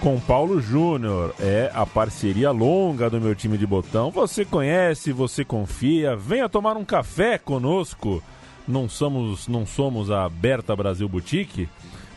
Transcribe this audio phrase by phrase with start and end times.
[0.00, 1.34] com Paulo Júnior.
[1.38, 4.10] É a parceria longa do meu time de botão.
[4.10, 6.16] Você conhece, você confia.
[6.16, 8.22] Venha tomar um café conosco.
[8.66, 11.68] Não somos, não somos a Berta Brasil Boutique,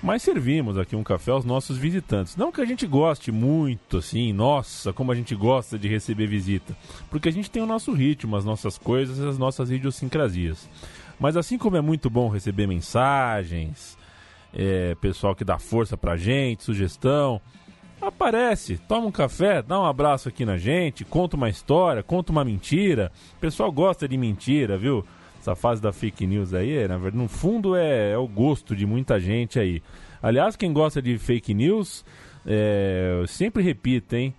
[0.01, 2.35] mas servimos aqui um café aos nossos visitantes.
[2.35, 6.75] Não que a gente goste muito, assim, nossa, como a gente gosta de receber visita.
[7.09, 10.69] Porque a gente tem o nosso ritmo, as nossas coisas, as nossas idiosincrasias.
[11.19, 13.97] Mas assim como é muito bom receber mensagens,
[14.53, 17.41] é, pessoal que dá força pra gente, sugestão.
[18.05, 22.43] Aparece, toma um café, dá um abraço aqui na gente, conta uma história, conta uma
[22.43, 23.09] mentira.
[23.37, 25.05] O pessoal gosta de mentira, viu?
[25.39, 28.85] Essa fase da fake news aí, na verdade, no fundo é, é o gosto de
[28.85, 29.81] muita gente aí.
[30.21, 32.03] Aliás, quem gosta de fake news,
[32.45, 34.33] é, eu sempre repito, hein?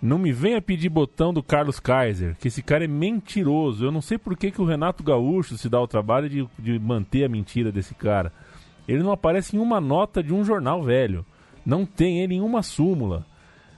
[0.00, 3.84] Não me venha pedir botão do Carlos Kaiser, que esse cara é mentiroso.
[3.84, 6.78] Eu não sei por que, que o Renato Gaúcho se dá o trabalho de, de
[6.78, 8.32] manter a mentira desse cara.
[8.88, 11.24] Ele não aparece em uma nota de um jornal velho.
[11.64, 13.26] Não tem ele em uma súmula.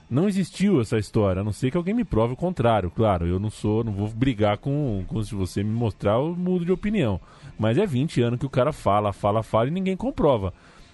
[0.09, 2.91] Não existiu essa história, a não ser que alguém me prove o contrário.
[2.91, 6.63] Claro, eu não sou, não vou brigar com, com se você me mostrar, eu mudo
[6.63, 7.19] de opinião.
[7.57, 10.53] Mas é 20 anos que o cara fala, fala, fala e ninguém comprova.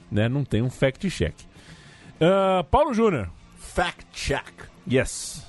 [0.09, 0.29] Né?
[0.29, 1.35] Não tem um fact-check.
[2.21, 3.29] Uh, Paulo Júnior.
[3.57, 4.69] Fact check.
[4.89, 5.45] Yes.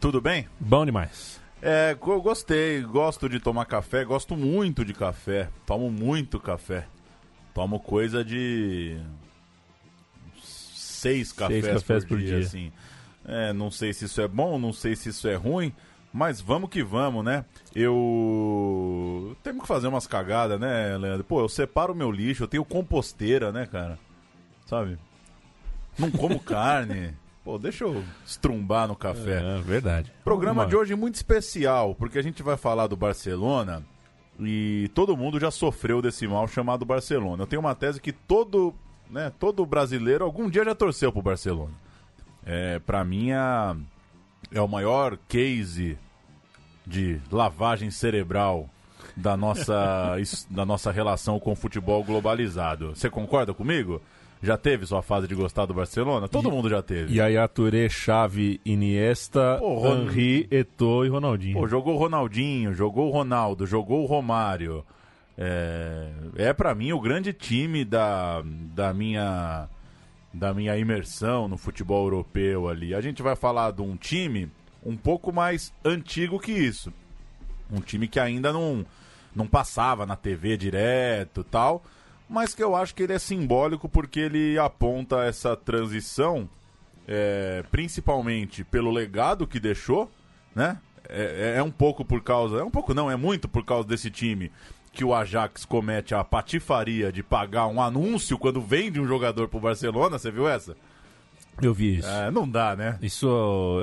[0.00, 0.48] Tudo bem?
[0.58, 1.40] Bom demais.
[1.60, 6.86] É, eu gostei, gosto de tomar café, gosto muito de café, tomo muito café.
[7.54, 8.98] Tomo coisa de
[11.02, 12.46] seis cafés, Seis cafés por, por dia, dia.
[12.46, 12.72] assim.
[13.24, 15.72] É, não sei se isso é bom, não sei se isso é ruim,
[16.12, 17.44] mas vamos que vamos, né?
[17.74, 21.24] Eu temos que fazer umas cagadas, né, Leandro?
[21.24, 23.98] Pô, eu separo o meu lixo, eu tenho composteira, né, cara?
[24.66, 24.98] Sabe?
[25.98, 27.14] Não como carne.
[27.44, 29.42] Pô, deixa eu estrumbar no café.
[29.42, 30.12] É, verdade.
[30.24, 33.82] Programa de hoje muito especial, porque a gente vai falar do Barcelona
[34.38, 37.42] e todo mundo já sofreu desse mal chamado Barcelona.
[37.42, 38.72] Eu tenho uma tese que todo,
[39.12, 41.74] né, todo brasileiro algum dia já torceu pro Barcelona.
[42.44, 43.76] É, para mim é,
[44.52, 45.96] é o maior case
[46.84, 48.68] de lavagem cerebral
[49.16, 50.16] da nossa,
[50.50, 52.96] da nossa relação com o futebol globalizado.
[52.96, 54.00] Você concorda comigo?
[54.42, 56.26] Já teve sua fase de gostar do Barcelona?
[56.26, 57.16] Todo mundo já teve.
[57.16, 61.54] Yaya Touré, Xavi, Iniesta, Pô, Henri, Eto'o e Ronaldinho.
[61.54, 64.84] Pô, jogou o Ronaldinho, jogou o Ronaldo, jogou o Romário.
[65.36, 69.68] É, é para mim o grande time da, da minha
[70.32, 72.94] da minha imersão no futebol europeu ali.
[72.94, 74.50] A gente vai falar de um time
[74.84, 76.92] um pouco mais antigo que isso.
[77.70, 78.84] Um time que ainda não,
[79.34, 81.82] não passava na TV direto tal,
[82.28, 86.48] mas que eu acho que ele é simbólico porque ele aponta essa transição,
[87.06, 90.10] é, principalmente pelo legado que deixou,
[90.54, 90.78] né?
[91.08, 92.56] É, é- é um pouco por causa.
[92.58, 94.50] É um pouco não, é muito por causa desse time
[94.92, 99.58] que o Ajax comete a patifaria de pagar um anúncio quando vende um jogador pro
[99.58, 100.18] Barcelona.
[100.18, 100.76] Você viu essa?
[101.60, 102.08] Eu vi isso.
[102.08, 102.98] É, não dá, né?
[103.02, 103.26] Isso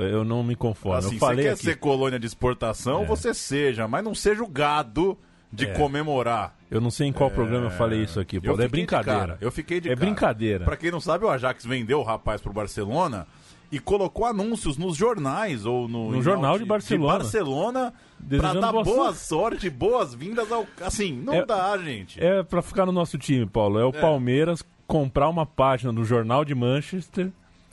[0.02, 0.98] eu não me conformo.
[0.98, 1.62] Assim, eu falei você quer aqui.
[1.64, 3.06] ser colônia de exportação, É.
[3.06, 5.16] você seja, mas não seja o gado
[5.52, 5.72] de É.
[5.74, 6.56] comemorar.
[6.70, 8.40] Eu não sei em qual programa eu falei isso aqui.
[8.40, 9.36] Pô, é brincadeira.
[9.40, 10.06] Eu fiquei de É cara.
[10.06, 10.64] brincadeira.
[10.64, 13.26] Pra quem não sabe, o Ajax vendeu o rapaz pro Barcelona
[13.72, 17.18] e colocou anúncios nos jornais ou no, No jornal alt- de Barcelona.
[17.18, 20.66] Barcelona pra Desejando dar boa boa sorte, boas-vindas ao.
[20.80, 22.22] Assim, não É- dá, gente.
[22.22, 23.78] É pra ficar no nosso time, Paulo.
[23.78, 27.30] É o Palmeiras comprar uma página no Jornal de Manchester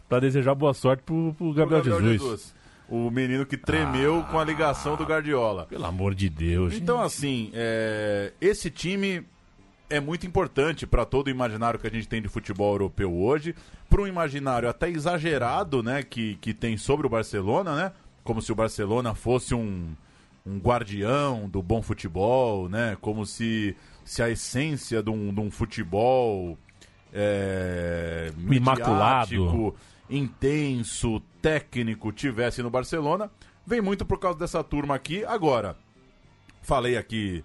[0.08, 2.56] pra desejar boa sorte pro, pro Gabriel, Jesus.
[2.90, 5.66] O menino que tremeu com a ligação do Guardiola.
[5.66, 6.74] Pelo amor de Deus.
[6.74, 9.26] Então, assim, é, esse time
[9.89, 13.56] é muito importante para todo o imaginário que a gente tem de futebol europeu hoje,
[13.89, 17.92] para um imaginário até exagerado, né, que, que tem sobre o Barcelona, né?
[18.24, 19.95] Como se o Barcelona fosse um,
[20.45, 22.98] um guardião do bom futebol, né?
[23.00, 26.57] Como se se a essência de um, de um futebol
[27.13, 29.75] é, Imaculado.
[30.10, 33.30] intenso, técnico tivesse no Barcelona.
[33.66, 35.25] Vem muito por causa dessa turma aqui.
[35.25, 35.75] Agora,
[36.62, 37.44] falei aqui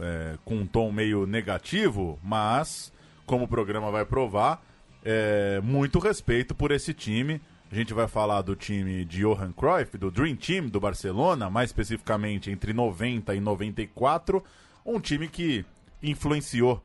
[0.00, 2.92] é, com um tom meio negativo, mas,
[3.26, 4.62] como o programa vai provar,
[5.04, 7.40] é, muito respeito por esse time.
[7.70, 11.68] A gente vai falar do time de Johan Cruyff, do Dream Team do Barcelona, mais
[11.68, 14.42] especificamente entre 90 e 94.
[14.84, 15.64] Um time que
[16.02, 16.82] influenciou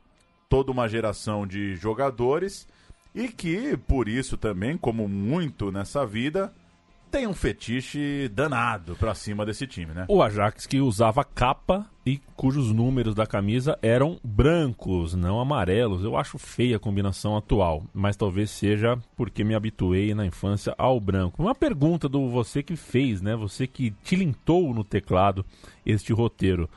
[0.49, 2.67] toda uma geração de jogadores
[3.15, 6.53] e que, por isso também, como muito nessa vida,
[7.13, 10.05] tem um fetiche danado pra cima desse time, né?
[10.07, 16.03] O Ajax que usava capa e cujos números da camisa eram brancos, não amarelos.
[16.03, 20.99] Eu acho feia a combinação atual, mas talvez seja porque me habituei na infância ao
[20.99, 21.39] branco.
[21.39, 23.35] Uma pergunta do você que fez, né?
[23.35, 25.45] Você que tilintou no teclado
[25.85, 26.67] este roteiro.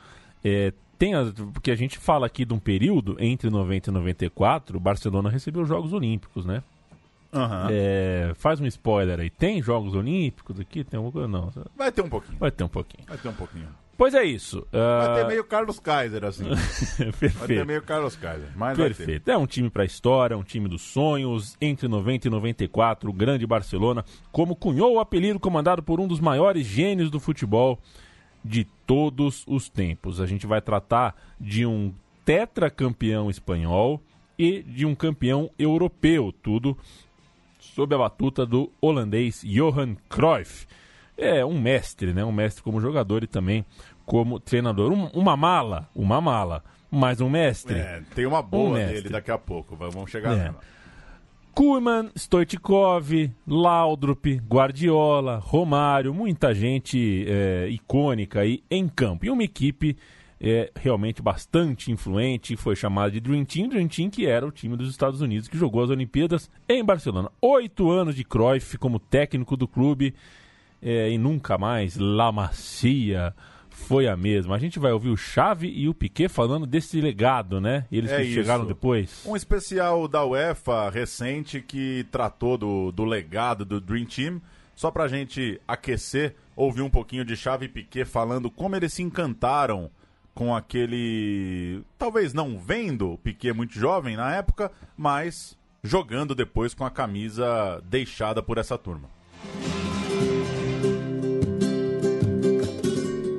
[0.45, 4.77] É, tem a, porque a gente fala aqui de um período entre 90 e 94,
[4.77, 6.61] o Barcelona recebeu os Jogos Olímpicos, né?
[7.33, 7.67] Aham.
[7.71, 9.29] É, faz um spoiler aí.
[9.29, 10.83] Tem Jogos Olímpicos aqui?
[10.83, 11.27] Tem alguma coisa?
[11.27, 11.51] Não.
[11.75, 12.37] Vai ter um pouquinho.
[12.39, 13.03] Vai ter um pouquinho.
[13.07, 13.67] Vai ter um pouquinho.
[13.97, 14.65] Pois é isso.
[14.71, 16.45] Vai ter meio Carlos Kaiser, assim.
[16.53, 17.65] Vai ter Perfeito.
[17.65, 18.49] meio Carlos Kaiser.
[18.55, 18.77] Mas.
[18.77, 19.29] Perfeito.
[19.29, 21.57] É um time para história, um time dos sonhos.
[21.59, 26.19] Entre 90 e 94, o grande Barcelona, como cunhou o apelido comandado por um dos
[26.19, 27.79] maiores gênios do futebol
[28.45, 30.21] de todos os tempos.
[30.21, 31.91] A gente vai tratar de um
[32.23, 33.99] tetracampeão espanhol
[34.37, 36.77] e de um campeão europeu, tudo
[37.77, 40.65] sob a batuta do holandês Johan Cruyff.
[41.15, 42.25] É um mestre, né?
[42.25, 43.63] Um mestre como jogador e também
[44.03, 44.91] como treinador.
[44.91, 47.75] Um- uma mala, uma mala, mas um mestre.
[47.77, 48.95] É, tem uma Um boa mestre.
[48.95, 49.75] dele daqui a pouco.
[49.75, 50.37] Vamos chegar É.
[50.45, 50.59] nela.
[51.53, 53.11] Koeman, Stoichkov,
[53.47, 59.23] Laudrup, Guardiola, Romário, muita gente é, icônica aí em campo.
[59.25, 59.95] E uma equipe
[60.39, 64.75] é, realmente bastante influente, foi chamada de Dream Team, Dream Team que era o time
[64.77, 67.31] dos Estados Unidos que jogou as Olimpíadas em Barcelona.
[67.41, 70.13] Oito anos de Cruyff como técnico do clube
[70.81, 73.33] é, e nunca mais La Macia
[73.69, 74.55] foi a mesma.
[74.55, 77.85] A gente vai ouvir o Xavi e o Piquet falando desse legado, né?
[77.91, 78.67] Eles É que chegaram isso.
[78.73, 79.23] depois.
[79.25, 84.41] Um especial da UEFA recente que tratou do, do legado do Dream Team.
[84.75, 89.01] Só pra gente aquecer, ouvir um pouquinho de Xavi e Piquet falando como eles se
[89.01, 89.89] encantaram
[90.37, 91.81] com aquele.
[91.97, 97.81] Talvez não vendo o Piquet muito jovem na época, mas jogando depois com a camisa
[97.83, 99.09] deixada por essa turma.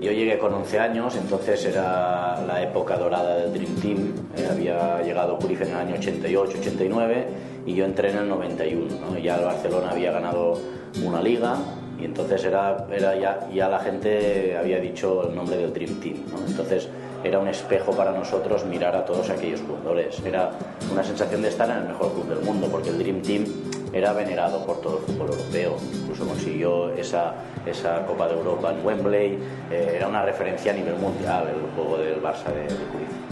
[0.03, 4.13] Yo llegué con 11 años, entonces era la época dorada del Dream Team.
[4.37, 7.27] eh, había llegado Cruyff en el año 88, 89
[7.65, 8.87] y yo entré en el 91.
[8.99, 9.19] ¿no?
[9.19, 10.61] Ya el Barcelona había ganado
[11.05, 11.59] una liga
[11.99, 16.17] y entonces era, era ya, ya la gente había dicho el nombre del Dream Team.
[16.31, 16.39] ¿no?
[16.47, 16.89] Entonces
[17.25, 20.21] era un espejo para nosotros mirar a todos aquellos jugadores.
[20.25, 20.51] Era
[20.93, 23.45] una sensación de estar en el mejor club del mundo porque el Dream Team
[23.93, 27.35] era venerado por todo el fútbol europeo, incluso consiguió esa,
[27.67, 29.39] esa Copa de Europa en Wembley,
[29.71, 33.29] eh, era una referencia a nivel mundial el juego del Barça de, de Cruyff.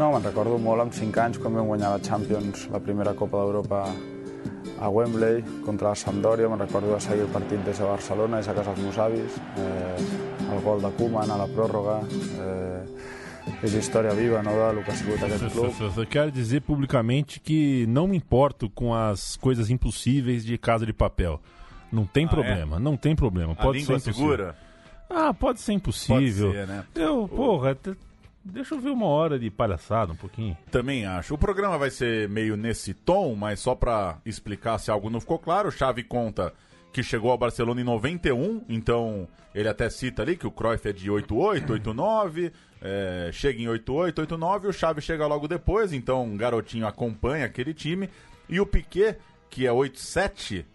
[0.00, 3.82] No, me'n recordo molt amb 5 anys quan vam la Champions, la primera Copa d'Europa
[4.80, 6.48] a Wembley contra Sampdoria.
[6.48, 9.38] Me'n recordo de seguir el partit des de Barcelona, des de casa dels meus avis,
[9.56, 12.00] eh, el gol de Koeman a la pròrroga.
[12.40, 13.18] Eh,
[13.64, 15.72] és història viva no, del que ha sigut aquest club.
[15.96, 20.92] Eu quero dizer publicamente que não me importo com as coisas impossíveis de Casa de
[20.92, 21.40] Papel.
[21.90, 23.52] Não tem problema, não tem problema.
[23.52, 24.14] A Pode ser língua impossível.
[24.14, 24.56] segura?
[25.08, 26.48] Ah, pode ser impossível.
[26.48, 26.84] Pode ser, né?
[26.94, 27.76] Eu, porra,
[28.44, 30.56] deixa eu ver uma hora de palhaçada um pouquinho.
[30.70, 31.34] Também acho.
[31.34, 35.38] O programa vai ser meio nesse tom, mas só pra explicar se algo não ficou
[35.38, 36.52] claro, Xavi conta
[36.92, 40.92] que chegou ao Barcelona em 91, então ele até cita ali que o Cruyff é
[40.92, 46.36] de 88, 89, é, chega em 88, 89, o Xavi chega logo depois, então um
[46.36, 48.10] garotinho acompanha aquele time,
[48.48, 49.18] e o Piquet,
[49.48, 50.66] que é 87,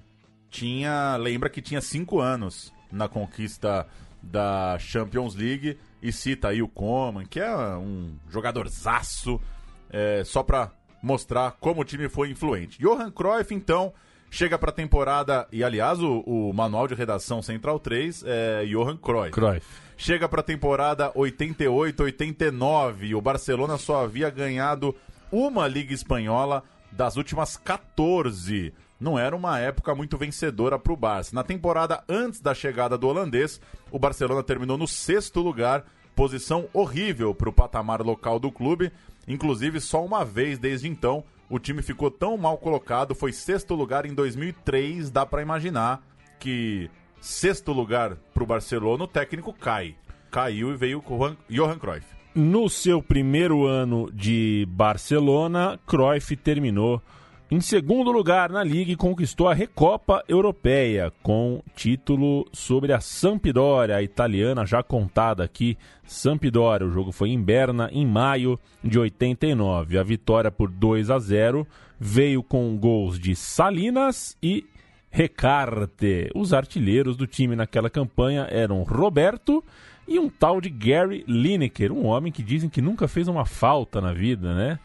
[0.50, 3.86] tinha, lembra que tinha 5 anos na conquista
[4.22, 9.42] da Champions League e cita aí o Coman, que é um jogadorzaço,
[9.90, 10.72] é, só pra
[11.02, 12.80] mostrar como o time foi influente.
[12.80, 13.92] Johan Cruyff, então,
[14.30, 19.32] chega pra temporada, e aliás, o, o manual de redação Central 3 é Johan Cruyff.
[19.32, 19.66] Cruyff.
[19.98, 24.96] Chega pra temporada 88-89 e o Barcelona só havia ganhado
[25.32, 28.74] uma Liga Espanhola das últimas 14.
[29.00, 31.36] Não era uma época muito vencedora pro Barça.
[31.36, 33.60] Na temporada antes da chegada do holandês,
[33.92, 35.86] o Barcelona terminou no sexto lugar,
[36.16, 38.92] posição horrível pro patamar local do clube.
[39.28, 44.06] Inclusive, só uma vez desde então o time ficou tão mal colocado, foi sexto lugar
[44.06, 45.12] em 2003.
[45.12, 46.02] Dá pra imaginar
[46.40, 49.96] que sexto lugar pro Barcelona, o técnico cai.
[50.32, 52.08] Caiu e veio com o Johan Cruyff.
[52.34, 57.02] No seu primeiro ano de Barcelona, Cruyff terminou
[57.50, 64.02] em segundo lugar na Liga conquistou a Recopa Europeia com título sobre a Sampdoria, a
[64.02, 66.88] italiana já contada aqui, Sampdoria.
[66.88, 70.00] O jogo foi em Berna em maio de 89.
[70.00, 71.68] A vitória por 2 a 0
[72.00, 74.66] veio com gols de Salinas e
[75.12, 76.32] Recarte.
[76.34, 79.64] Os artilheiros do time naquela campanha eram Roberto
[80.08, 84.02] e um tal de Gary Lineker, um homem que dizem que nunca fez uma falta
[84.02, 84.80] na vida, né?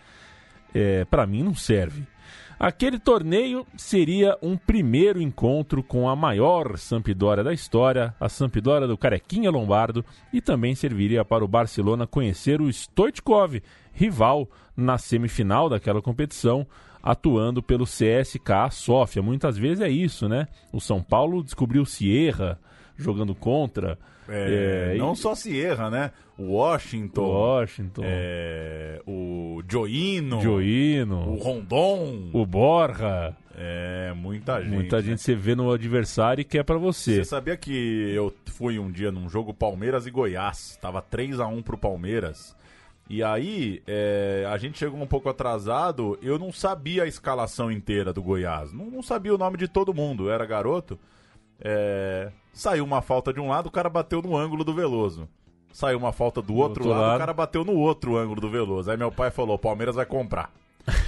[0.75, 2.07] É, para mim não serve.
[2.61, 8.99] Aquele torneio seria um primeiro encontro com a maior Sampdoria da história, a Sampdoria do
[8.99, 13.63] Carequinha Lombardo, e também serviria para o Barcelona conhecer o Stoichkov,
[13.95, 16.67] rival na semifinal daquela competição,
[17.03, 19.23] atuando pelo CSKA Sofia.
[19.23, 20.47] Muitas vezes é isso, né?
[20.71, 22.59] O São Paulo descobriu Sierra
[22.95, 23.99] jogando contra.
[24.31, 26.13] É, É, não e- só Sierra, né?
[26.39, 32.31] O Washington, Washington, é, o Joino, Joino, o Rondon.
[32.33, 33.37] o Borja.
[33.55, 34.73] É, muita gente.
[34.73, 35.03] Muita né?
[35.03, 37.17] gente você vê no adversário e quer pra você.
[37.17, 40.79] Você sabia que eu fui um dia num jogo Palmeiras e Goiás?
[40.81, 42.57] Tava 3 a 1 pro Palmeiras.
[43.07, 48.13] E aí, é, a gente chegou um pouco atrasado, eu não sabia a escalação inteira
[48.13, 48.73] do Goiás.
[48.73, 50.99] Não, não sabia o nome de todo mundo, eu era garoto.
[51.61, 55.29] É, saiu uma falta de um lado, o cara bateu no ângulo do Veloso.
[55.73, 57.17] Saiu uma falta do outro, outro lado, lado.
[57.17, 58.91] o cara bateu no outro ângulo do Veloso.
[58.91, 60.51] Aí meu pai falou: Palmeiras vai comprar.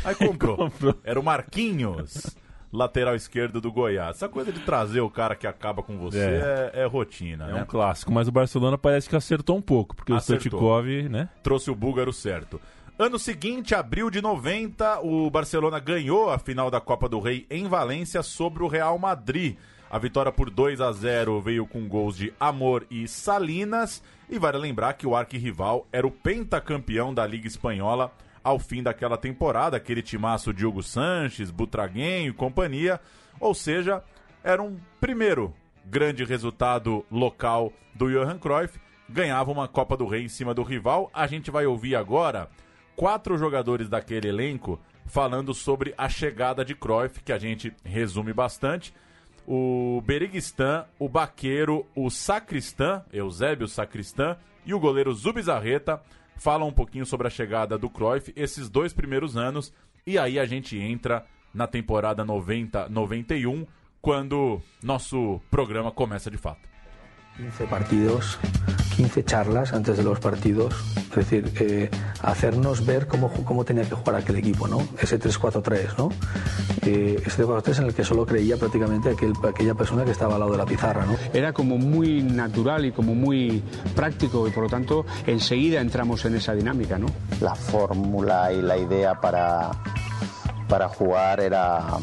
[0.05, 0.55] Aí comprou.
[0.71, 0.95] Comprou.
[1.03, 2.37] Era o Marquinhos,
[2.73, 4.17] lateral esquerdo do Goiás.
[4.17, 7.63] Essa coisa de trazer o cara que acaba com você é, é rotina, É né?
[7.63, 10.37] um clássico, mas o Barcelona parece que acertou um pouco, porque Acertou.
[10.37, 10.41] o
[10.85, 11.29] Stoichkov, né?
[11.43, 12.61] Trouxe o búlgaro certo.
[12.99, 17.67] Ano seguinte, abril de 90, o Barcelona ganhou a final da Copa do Rei em
[17.67, 19.57] Valência sobre o Real Madrid.
[19.93, 24.03] A vitória por 2 a 0 veio com gols de Amor e Salinas.
[24.27, 28.11] E vale lembrar que o arquirrival era o pentacampeão da Liga Espanhola
[28.43, 32.99] ao fim daquela temporada, aquele timaço Diogo Sanches, Butraguenho e companhia.
[33.39, 34.03] Ou seja,
[34.43, 35.53] era um primeiro
[35.85, 38.81] grande resultado local do Johan Cruyff.
[39.07, 41.11] Ganhava uma Copa do Rei em cima do rival.
[41.13, 42.49] A gente vai ouvir agora
[42.97, 48.95] quatro jogadores daquele elenco falando sobre a chegada de Cruyff, que a gente resume bastante.
[49.47, 56.01] O Beriguistã, o Baqueiro, o Sacristã, Eusébio Sacristã e o goleiro Zubizarreta
[56.37, 59.73] falam um pouquinho sobre a chegada do Cruyff, esses dois primeiros anos,
[60.07, 63.67] e aí a gente entra na temporada 90-91,
[64.01, 66.69] quando nosso programa começa de fato.
[67.37, 68.39] 15 partidos,
[69.03, 70.75] 15 charlas antes de los partidos,
[71.11, 71.91] es decir, eh,
[72.23, 74.87] hacernos ver cómo, cómo tenía que jugar aquel equipo, ¿no?
[75.01, 76.11] Ese 3-4-3, ¿no?
[76.87, 80.41] Eh, ese 3-4-3 en el que solo creía prácticamente aquel, aquella persona que estaba al
[80.41, 81.17] lado de la pizarra, ¿no?
[81.33, 83.61] Era como muy natural y como muy
[83.97, 87.09] práctico y por lo tanto enseguida entramos en esa dinámica, ¿no?
[87.41, 89.73] la fórmula y la idea para,
[90.69, 91.99] para jugar era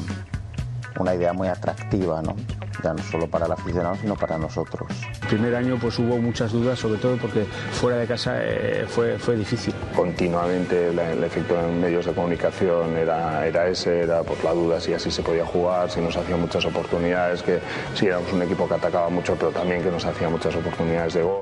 [0.99, 2.35] una idea muy atractiva, ¿no?
[2.81, 4.87] ya no solo para el aficionado, sino para nosotros.
[5.23, 9.19] El primer año pues hubo muchas dudas, sobre todo porque fuera de casa eh, fue,
[9.19, 9.73] fue difícil.
[9.93, 14.79] continuamente la- el efecto en medios de comunicación era, era ese, era por la duda
[14.79, 17.59] si así se podía jugar, si nos hacía muchas oportunidades, que
[17.95, 21.23] si éramos un equipo que atacaba mucho, pero también que nos hacía muchas oportunidades de
[21.23, 21.41] gol.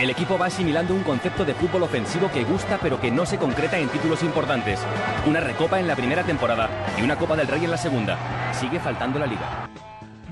[0.00, 3.36] El equipo va asimilando un concepto de fútbol ofensivo que gusta pero que no se
[3.38, 4.80] concreta en títulos importantes.
[5.26, 8.16] Una recopa en la primera temporada y una Copa del Rey en la segunda.
[8.52, 9.68] Sigue faltando la liga.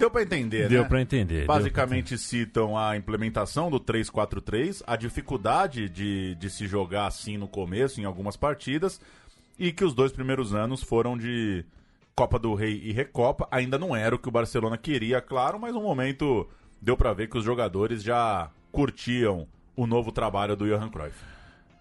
[0.00, 0.88] Deu pra entender, Deu né?
[0.88, 7.06] pra entender, deu Basicamente citam a implementação do 3-4-3, a dificuldade de, de se jogar
[7.06, 8.98] assim no começo, em algumas partidas,
[9.58, 11.66] e que os dois primeiros anos foram de
[12.16, 13.46] Copa do Rei e Recopa.
[13.50, 16.48] Ainda não era o que o Barcelona queria, claro, mas no momento
[16.80, 21.18] deu pra ver que os jogadores já curtiam o novo trabalho do Johan Cruyff.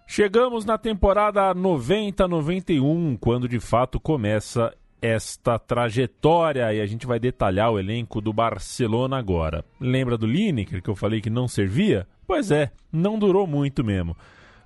[0.06, 7.70] Chegamos na temporada 90-91, quando de fato começa esta trajetória e a gente vai detalhar
[7.70, 9.64] o elenco do Barcelona agora.
[9.80, 12.06] Lembra do Lineker que eu falei que não servia?
[12.26, 14.16] Pois é, não durou muito mesmo.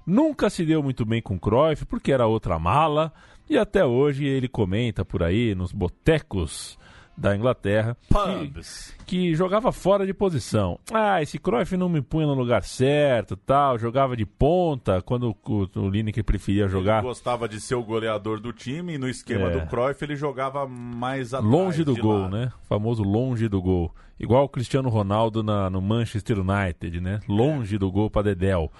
[0.06, 3.12] Nunca se deu muito bem com Cruyff porque era outra mala
[3.48, 6.78] e até hoje ele comenta por aí nos botecos
[7.16, 8.94] da Inglaterra que, Pubs.
[9.06, 10.78] que jogava fora de posição.
[10.92, 15.68] Ah, esse Cruyff não me punha no lugar certo, tal, jogava de ponta quando o,
[15.80, 19.50] o Lineker preferia jogar Gostava de ser o goleador do time e no esquema É.
[19.60, 22.36] do Cruyff ele jogava mais atrás, longe do gol, lado.
[22.36, 22.52] né?
[22.68, 23.94] Famoso longe do gol.
[24.18, 27.20] Igual o Cristiano Ronaldo na, no Manchester United, né?
[27.28, 28.70] Longe do gol para Dedel.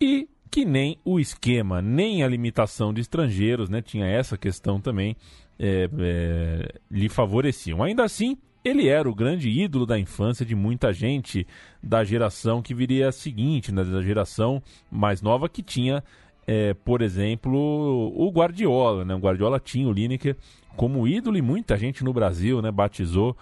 [0.00, 3.80] E que nem o esquema, nem a limitação de estrangeiros, né?
[3.80, 5.16] Tinha essa questão também,
[5.60, 7.82] é, é, lhe favoreciam.
[7.82, 11.46] Ainda assim, ele era o grande ídolo da infância de muita gente
[11.82, 16.02] da geração que viria seguinte, né, da geração mais nova que tinha,
[16.46, 19.04] é, por exemplo, o Guardiola.
[19.04, 19.14] Né?
[19.14, 20.34] O Guardiola tinha o Lineker
[20.76, 23.36] como ídolo e muita gente no Brasil né, batizou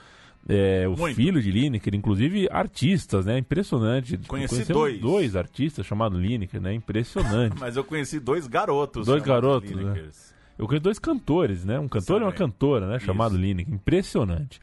[0.49, 1.15] é, o Muito.
[1.15, 3.37] filho de Lineker, inclusive artistas, né?
[3.37, 4.17] Impressionante.
[4.27, 5.01] Conheci Conhecemos dois.
[5.01, 6.73] dois artistas chamados Lineker, né?
[6.73, 7.57] Impressionante.
[7.61, 9.05] Mas eu conheci dois garotos.
[9.05, 10.09] dois garotos, né?
[10.59, 11.79] Eu conheço dois cantores, né?
[11.79, 12.99] Um cantor e uma cantora, né?
[12.99, 13.73] Chamado Lineker.
[13.73, 14.61] Impressionante.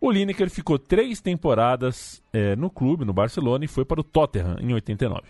[0.00, 4.56] O Lineker ficou três temporadas é, no clube, no Barcelona, e foi para o Tottenham
[4.60, 5.22] em 89.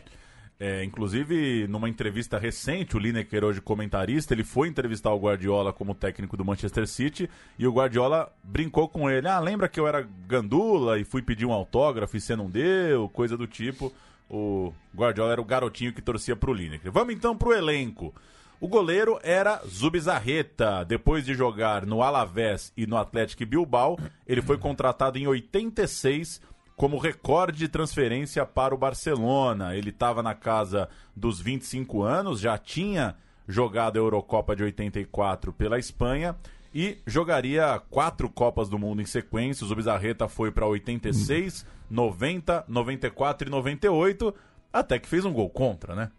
[0.58, 5.94] É, inclusive, numa entrevista recente, o Lineker, hoje comentarista, ele foi entrevistar o Guardiola como
[5.94, 9.28] técnico do Manchester City e o Guardiola brincou com ele.
[9.28, 13.08] Ah, lembra que eu era gandula e fui pedir um autógrafo e você não deu?
[13.10, 13.92] Coisa do tipo.
[14.30, 16.90] O Guardiola era o garotinho que torcia pro Lineker.
[16.90, 18.14] Vamos então pro elenco.
[18.58, 20.84] O goleiro era Zubizarreta.
[20.84, 26.40] Depois de jogar no Alavés e no Atlético Bilbao, ele foi contratado em 86
[26.74, 29.76] como recorde de transferência para o Barcelona.
[29.76, 35.78] Ele estava na casa dos 25 anos, já tinha jogado a Eurocopa de 84 pela
[35.78, 36.34] Espanha
[36.74, 39.64] e jogaria quatro Copas do Mundo em sequência.
[39.64, 44.34] O Zubizarreta foi para 86, 90, 94 e 98,
[44.72, 46.10] até que fez um gol contra, né?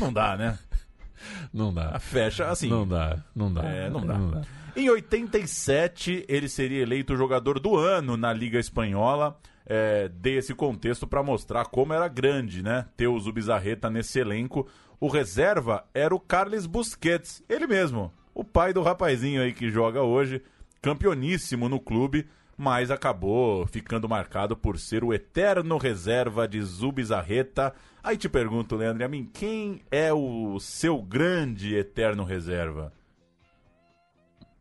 [0.00, 0.58] Não dá, né?
[1.52, 1.98] Não dá.
[1.98, 2.68] Fecha assim.
[2.68, 3.64] Não dá, não dá.
[3.64, 4.42] É, não dá.
[4.76, 9.38] Em 87, ele seria eleito jogador do ano na Liga Espanhola.
[9.66, 12.86] É, dei esse contexto para mostrar como era grande, né?
[12.96, 14.68] Ter o Zubizarreta nesse elenco.
[15.00, 20.02] O reserva era o Carles Busquets, ele mesmo, o pai do rapazinho aí que joga
[20.02, 20.42] hoje,
[20.82, 22.26] campeoníssimo no clube,
[22.56, 27.74] mas acabou ficando marcado por ser o eterno reserva de Zubizarreta.
[28.02, 32.92] Aí te pergunto, Leandro, a mim, quem é o seu grande eterno reserva?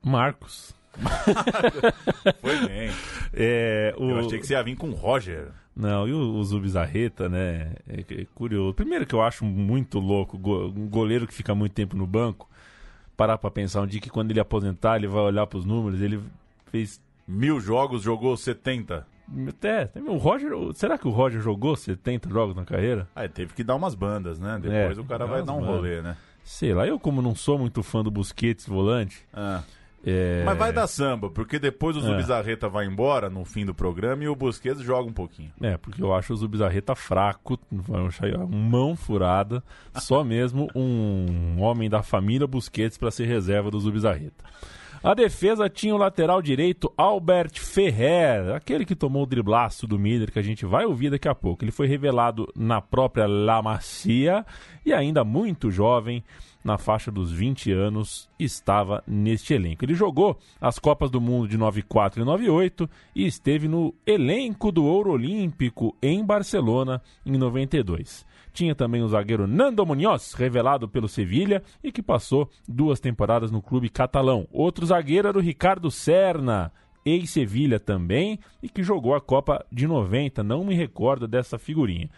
[0.04, 0.74] Marcos.
[2.42, 2.90] Foi bem.
[3.34, 4.10] É, o...
[4.12, 5.48] Eu achei que você ia vir com o Roger.
[5.76, 7.74] Não, e o, o Zubizarreta, né?
[7.88, 8.74] É, é curioso.
[8.76, 12.48] Primeiro que eu acho muito louco, go- um goleiro que fica muito tempo no banco,
[13.18, 16.22] parar pra pensar um dia que quando ele aposentar, ele vai olhar pros números, ele
[16.72, 17.02] fez.
[17.28, 19.06] Mil jogos, jogou 70.
[19.48, 20.52] Até, o Roger.
[20.74, 23.08] Será que o Roger jogou 70 jogos na carreira?
[23.16, 24.60] Ah, teve que dar umas bandas, né?
[24.62, 25.76] Depois É, o cara vai dar um bandas.
[25.76, 26.18] rolê, né?
[26.44, 29.26] Sei lá, eu como não sou muito fã do Busquets volante.
[29.34, 29.64] Ah.
[30.06, 32.04] é, Mas vai dar samba, porque depois o É.
[32.04, 35.54] Zubizarreta vai embora no fim do programa e o Busquets joga um pouquinho.
[35.62, 37.58] É, porque eu acho o Zubizarreta fraco,
[38.50, 39.64] mão furada,
[39.96, 44.44] só mesmo um homem da família Busquets para ser reserva do Zubizarreta.
[45.04, 50.32] A defesa tinha o lateral direito Albert Ferrer, aquele que tomou o driblaço do Miller,
[50.32, 51.62] que a gente vai ouvir daqui a pouco.
[51.62, 54.46] Ele foi revelado na própria La Macia
[54.86, 56.24] e ainda muito jovem,
[56.64, 59.84] na faixa dos 20 anos, estava neste elenco.
[59.84, 64.86] Ele jogou as Copas do Mundo de 94 e 98 e esteve no elenco do
[64.86, 68.26] Ouro Olímpico em Barcelona em 92.
[68.54, 73.62] Tinha também o zagueiro Nando Munhoz, revelado pelo Sevilha e que passou duas temporadas no
[73.62, 74.48] clube catalão.
[74.52, 76.72] Outro zagueiro era o Ricardo Serna,
[77.04, 80.44] ex-Sevilha também, e que jogou a Copa de 90.
[80.44, 82.10] Não me recordo dessa figurinha.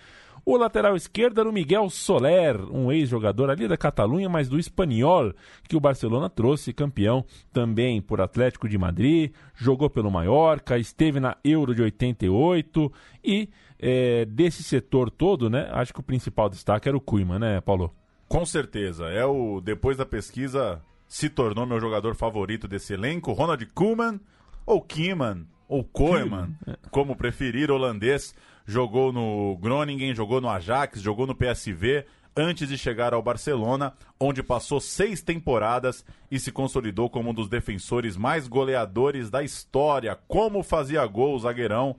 [0.48, 5.34] O lateral esquerdo era o Miguel Soler, um ex-jogador ali da Catalunha, mas do Espanhol,
[5.68, 11.36] que o Barcelona trouxe campeão também por Atlético de Madrid, jogou pelo Mallorca, esteve na
[11.44, 12.94] Euro de 88
[13.24, 15.70] e é, desse setor todo, né?
[15.72, 17.94] Acho que o principal destaque era o Kuima, né, Paulo?
[18.28, 19.06] Com certeza.
[19.06, 24.20] É o depois da pesquisa se tornou meu jogador favorito desse elenco, Ronald Koeman
[24.66, 26.56] ou Koeman ou Koeman,
[26.92, 28.36] como preferir, holandês,
[28.66, 34.44] jogou no Groningen, jogou no Ajax, jogou no PSV antes de chegar ao Barcelona, onde
[34.44, 40.18] passou seis temporadas e se consolidou como um dos defensores mais goleadores da história.
[40.28, 41.96] Como fazia gol o zagueirão,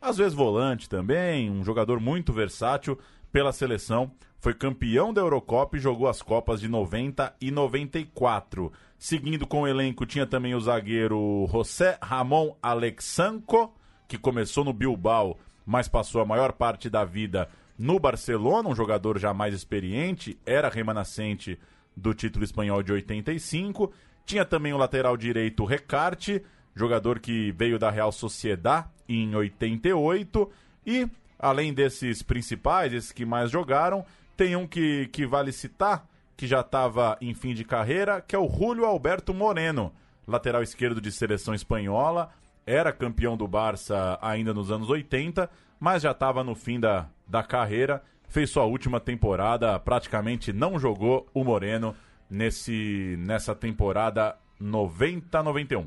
[0.00, 2.98] às vezes volante também, um jogador muito versátil
[3.32, 4.10] pela seleção.
[4.40, 8.72] Foi campeão da Eurocopa e jogou as Copas de 90 e 94.
[8.96, 13.74] Seguindo com o elenco, tinha também o zagueiro José Ramon Alexanco,
[14.06, 19.18] que começou no Bilbao, mas passou a maior parte da vida no Barcelona, um jogador
[19.18, 21.58] já mais experiente, era remanescente
[21.96, 23.92] do título espanhol de 85.
[24.24, 26.42] Tinha também o lateral direito Recarte,
[26.74, 30.50] jogador que veio da Real Sociedad em 88.
[30.86, 34.04] E, além desses principais, esses que mais jogaram,
[34.36, 38.38] tem um que, que vale citar, que já estava em fim de carreira, que é
[38.38, 39.92] o Julio Alberto Moreno,
[40.26, 42.30] lateral esquerdo de seleção espanhola,
[42.66, 47.42] era campeão do Barça ainda nos anos 80, mas já estava no fim da, da
[47.42, 51.96] carreira, fez sua última temporada, praticamente não jogou o Moreno
[52.30, 55.86] nesse, nessa temporada 90-91.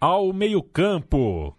[0.00, 1.56] ao meio-campo.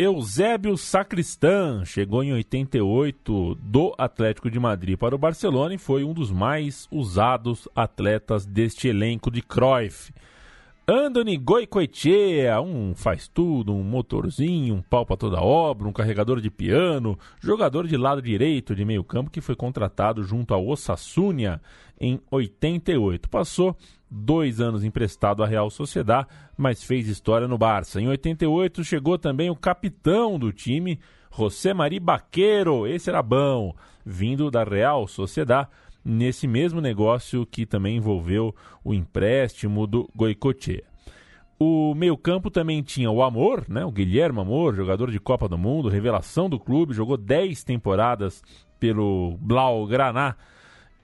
[0.00, 6.14] Eusébio Sacristã chegou em 88 do Atlético de Madrid para o Barcelona e foi um
[6.14, 10.12] dos mais usados atletas deste elenco de Cruyff.
[10.86, 16.48] Andoni Goicoechea, um faz tudo, um motorzinho, um pau para toda obra, um carregador de
[16.48, 21.60] piano, jogador de lado direito de meio campo que foi contratado junto ao Osasuna
[22.00, 23.28] em 88.
[23.28, 23.76] Passou
[24.10, 28.00] dois anos emprestado à Real Sociedad, mas fez história no Barça.
[28.00, 30.98] Em 88 chegou também o capitão do time,
[31.36, 35.68] José Mari Baqueiro, esse era bom, vindo da Real Sociedad,
[36.04, 40.84] nesse mesmo negócio que também envolveu o empréstimo do Goicoechea.
[41.60, 43.84] O meio-campo também tinha o Amor, né?
[43.84, 48.42] o Guilherme Amor, jogador de Copa do Mundo, revelação do clube, jogou 10 temporadas
[48.78, 50.36] pelo Blaugrana.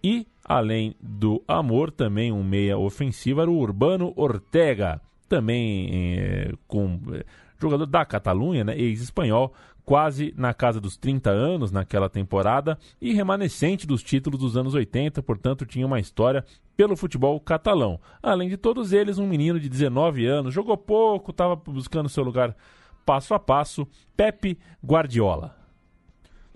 [0.03, 7.01] E, além do Amor, também um meia ofensivo era o Urbano Ortega, também é, com
[7.13, 7.25] é,
[7.59, 8.79] jogador da Catalunha, né?
[8.79, 9.53] ex-espanhol,
[9.85, 15.23] quase na casa dos 30 anos naquela temporada e remanescente dos títulos dos anos 80,
[15.23, 16.45] portanto tinha uma história
[16.77, 18.01] pelo futebol catalão.
[18.23, 22.57] Além de todos eles, um menino de 19 anos, jogou pouco, estava buscando seu lugar
[23.05, 25.64] passo a passo, Pepe Guardiola.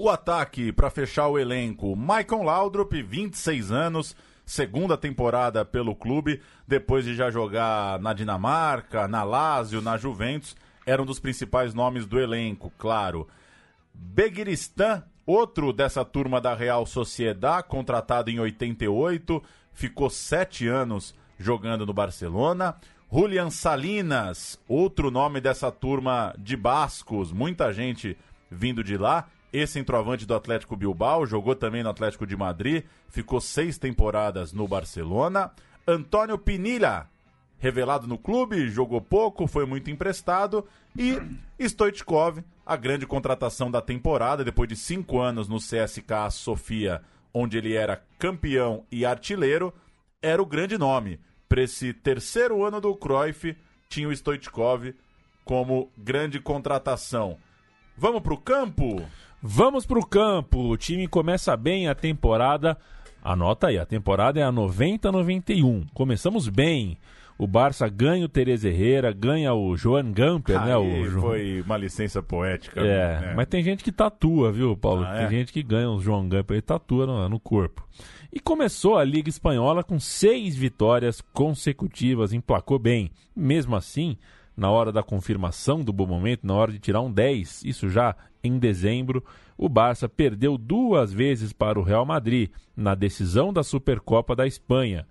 [0.00, 4.14] O ataque para fechar o elenco, Michael Laudrup, 26 anos,
[4.46, 10.54] segunda temporada pelo clube, depois de já jogar na Dinamarca, na Lazio, na Juventus
[10.86, 13.28] era um dos principais nomes do elenco, claro.
[13.92, 19.42] Beguiristan, outro dessa turma da Real Sociedad, contratado em 88,
[19.74, 22.76] ficou sete anos jogando no Barcelona.
[23.12, 28.16] Julian Salinas, outro nome dessa turma de bascos, muita gente
[28.50, 29.28] vindo de lá.
[29.52, 34.68] Esse centroavante do Atlético Bilbao, jogou também no Atlético de Madrid, ficou seis temporadas no
[34.68, 35.50] Barcelona.
[35.86, 37.08] Antônio Pinilla,
[37.58, 40.66] revelado no clube, jogou pouco, foi muito emprestado.
[40.96, 41.18] E
[41.58, 47.00] Stoichkov, a grande contratação da temporada, depois de cinco anos no CSK Sofia,
[47.32, 49.72] onde ele era campeão e artilheiro,
[50.20, 51.18] era o grande nome.
[51.48, 53.56] Para esse terceiro ano do Cruyff,
[53.88, 54.94] tinha o Stoichkov
[55.42, 57.38] como grande contratação.
[57.96, 59.02] Vamos para o campo?
[59.42, 60.58] Vamos para o campo.
[60.70, 62.76] O time começa bem a temporada.
[63.22, 65.86] Anota aí, a temporada é a 90-91.
[65.92, 66.98] Começamos bem
[67.38, 70.76] o Barça ganha o Terez Herrera, ganha o Joan Gamper, né?
[70.76, 72.80] O Foi uma licença poética.
[72.80, 73.34] É, né?
[73.36, 75.04] mas tem gente que tatua, viu, Paulo?
[75.04, 75.30] Ah, tem é?
[75.30, 77.86] gente que ganha o Joan Gamper e tatua no, no corpo.
[78.32, 83.12] E começou a Liga Espanhola com seis vitórias consecutivas, emplacou bem.
[83.36, 84.18] Mesmo assim,
[84.56, 88.16] na hora da confirmação do bom momento, na hora de tirar um 10, isso já
[88.48, 89.24] em dezembro,
[89.56, 95.06] o Barça perdeu duas vezes para o Real Madrid na decisão da Supercopa da Espanha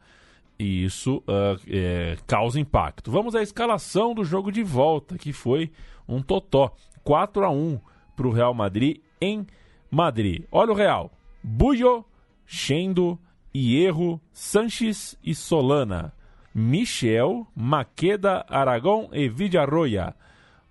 [0.59, 3.11] e isso uh, é, causa impacto.
[3.11, 5.71] Vamos à escalação do jogo de volta, que foi
[6.07, 6.73] um totó.
[7.03, 7.79] 4 a 1
[8.15, 9.45] para o Real Madrid em
[9.89, 10.43] Madrid.
[10.51, 11.11] Olha o Real.
[11.43, 12.03] Buyo,
[12.45, 13.19] Chendo,
[13.55, 16.13] Hierro, Sanches e Solana.
[16.53, 20.15] Michel, Maqueda, Aragão e Villarroya.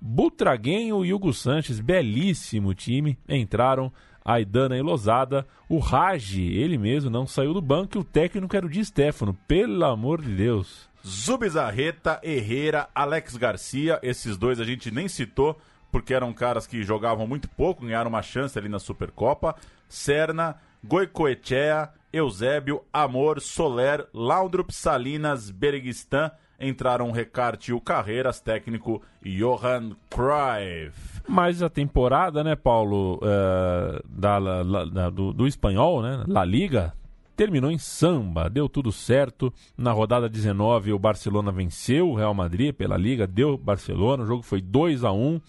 [0.00, 3.92] Butraguenho e Hugo Sanches, belíssimo time, entraram
[4.24, 5.46] Aidana e Losada.
[5.68, 9.36] O Raj, ele mesmo, não saiu do banco e o técnico era o Di Stefano.
[9.46, 10.88] Pelo amor de Deus.
[11.06, 15.56] Zubizarreta, Herrera, Alex Garcia, esses dois a gente nem citou,
[15.92, 19.54] porque eram caras que jogavam muito pouco, ganharam uma chance ali na Supercopa.
[19.88, 29.96] Serna, Goicoechea, Eusébio, Amor, Soler, Laudrup, Salinas, Bereguistan entraram Recarte e o Carreiras, técnico Johan
[30.10, 31.22] Cruyff.
[31.28, 36.94] Mas a temporada, né, Paulo, uh, da, da, do, do espanhol, né, La Liga,
[37.36, 39.52] terminou em samba, deu tudo certo.
[39.76, 44.42] Na rodada 19, o Barcelona venceu o Real Madrid pela Liga, deu Barcelona, o jogo
[44.42, 45.40] foi 2 a 1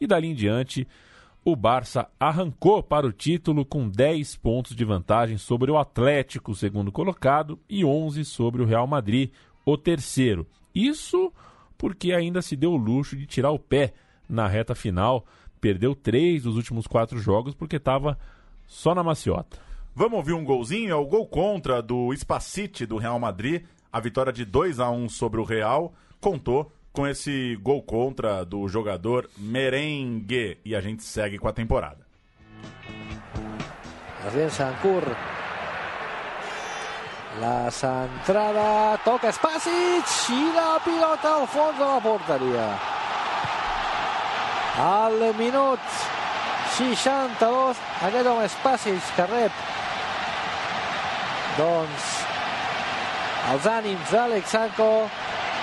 [0.00, 0.86] e dali em diante
[1.46, 6.90] o Barça arrancou para o título com 10 pontos de vantagem sobre o Atlético, segundo
[6.90, 9.30] colocado, e 11 sobre o Real Madrid,
[9.66, 10.46] o terceiro.
[10.72, 11.32] Isso
[11.76, 13.92] porque ainda se deu o luxo de tirar o pé
[14.28, 15.26] na reta final.
[15.60, 18.16] Perdeu três dos últimos quatro jogos porque estava
[18.66, 19.58] só na maciota.
[19.94, 20.90] Vamos ouvir um golzinho?
[20.90, 23.64] É o gol contra do Spacite do Real Madrid.
[23.92, 28.68] A vitória de 2 a 1 sobre o Real contou com esse gol contra do
[28.68, 30.58] jogador Merengue.
[30.64, 32.06] E a gente segue com a temporada.
[34.50, 35.02] Sankur
[37.40, 42.66] La centrada, toca Spasic i la pilota al fons de la porteria.
[44.80, 45.98] Al minut
[46.78, 49.62] 62, aquest home Spasic que rep
[51.56, 52.10] doncs
[53.52, 54.90] els ànims d'Alex Sanko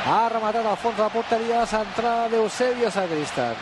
[0.03, 3.55] Ha rematat al fons de la porteria la centrada d'Eusebio Sacristán.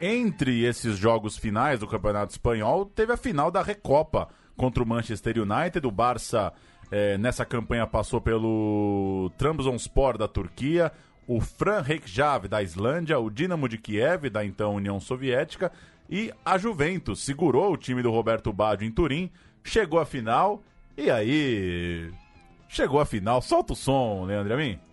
[0.00, 5.36] Entre esses jogos finais do Campeonato Espanhol, teve a final da Recopa contra o Manchester
[5.38, 5.86] United.
[5.86, 6.52] O Barça,
[6.90, 10.92] eh, nessa campanha, passou pelo Trabzonspor da Turquia,
[11.26, 15.72] o Fran Reykjavik da Islândia, o Dinamo de Kiev da então União Soviética
[16.10, 19.30] e a Juventus segurou o time do Roberto Baggio em Turim,
[19.62, 20.62] chegou à final
[20.96, 22.10] e aí
[22.68, 23.40] chegou à final.
[23.42, 24.87] Solta o som, Leandro Amin.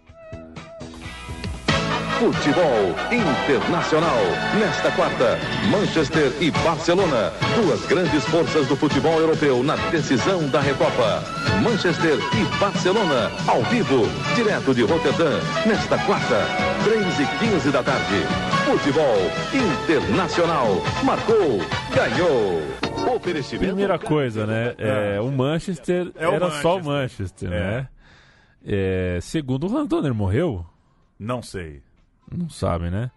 [2.20, 4.18] Futebol Internacional.
[4.60, 5.38] Nesta quarta,
[5.70, 7.32] Manchester e Barcelona.
[7.56, 11.22] Duas grandes forças do futebol europeu na decisão da Recopa.
[11.62, 14.04] Manchester e Barcelona, ao vivo,
[14.36, 15.40] direto de Roterdã.
[15.66, 16.46] Nesta quarta,
[16.86, 18.16] 3 e 15 da tarde.
[18.66, 19.18] Futebol
[19.54, 20.68] Internacional.
[21.04, 21.60] Marcou,
[21.94, 22.62] ganhou.
[23.16, 23.68] Oferecimento.
[23.68, 24.74] Primeira coisa, né?
[24.78, 27.50] É, o Manchester É o era só o Manchester.
[27.50, 27.60] Manchester, É.
[27.60, 27.88] né?
[28.68, 30.66] É, segundo, o Randoner morreu?
[31.20, 31.82] Não sei.
[32.32, 33.12] Não sabe, né?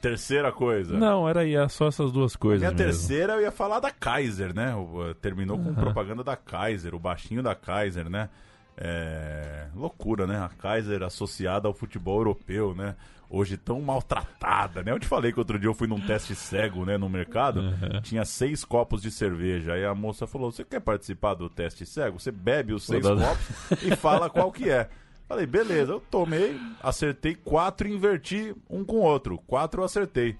[0.00, 0.96] Terceira coisa.
[0.96, 2.84] Não, era aí, era só essas duas coisas Minha mesmo.
[2.84, 4.74] terceira eu ia falar da Kaiser, né?
[4.74, 5.74] O- Terminou com Aham.
[5.80, 8.28] propaganda da Kaiser, o baixinho da Kaiser, né?
[8.76, 9.66] É...
[9.74, 10.38] Loucura, né?
[10.38, 12.94] A Kaiser associada ao futebol europeu, né?
[13.28, 14.92] Hoje tão maltratada, né?
[14.92, 16.96] Eu te falei que outro dia eu fui num teste cego, né?
[16.96, 17.60] No mercado,
[18.02, 19.72] tinha seis copos de cerveja.
[19.72, 22.20] Aí a moça falou: Você quer participar do teste cego?
[22.20, 24.88] Você bebe os seis Vou dar- copos e fala qual que é.
[25.28, 29.38] Falei, beleza, eu tomei, acertei quatro e inverti um com o outro.
[29.38, 30.36] Quatro eu acertei.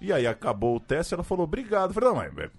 [0.00, 1.90] E aí acabou o teste, ela falou, obrigado.
[1.90, 2.50] Eu falei, não, mas.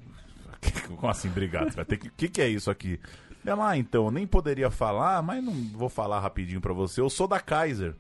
[0.88, 1.74] Como assim, obrigado?
[1.86, 2.08] Ter que.
[2.08, 3.00] O que, que é isso aqui?
[3.46, 7.00] Ela, ah, então, eu nem poderia falar, mas não vou falar rapidinho pra você.
[7.00, 7.96] Eu sou da Kaiser.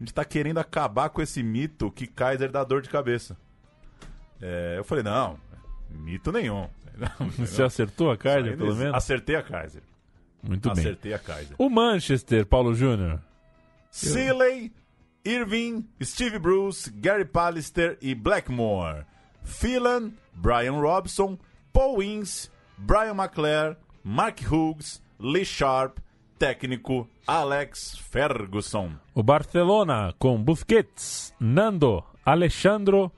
[0.00, 3.36] A gente tá querendo acabar com esse mito que Kaiser dá dor de cabeça.
[4.40, 5.38] É, eu falei, não,
[5.90, 6.68] mito nenhum.
[7.36, 8.94] Você acertou a Kaiser, pelo menos?
[8.94, 9.82] Acertei a Kaiser.
[10.42, 10.80] Muito bem.
[10.80, 11.56] Acertei a Kaiser.
[11.58, 13.20] O Manchester, Paulo Júnior.
[13.90, 14.72] Seeley,
[15.24, 19.04] Irving, Steve Bruce, Gary Pallister e Blackmore.
[19.42, 21.38] Phelan, Brian Robson,
[21.72, 25.98] Paul Ince, Brian McClare, Mark Hughes, Lee Sharp,
[26.38, 28.92] técnico Alex Ferguson.
[29.14, 33.10] O Barcelona com Busquets, Nando, Alexandro,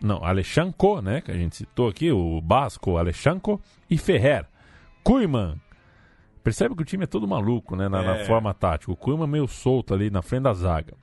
[0.00, 4.46] não, Alexanco, né, que a gente citou aqui, o Basco, Alexanco e Ferrer.
[5.02, 5.60] Kuiman.
[6.46, 8.24] Percebe que o time é todo maluco, né, na, na É.
[8.24, 8.92] forma tática.
[8.92, 10.94] O Kuiman meio solto ali na frente da zaga.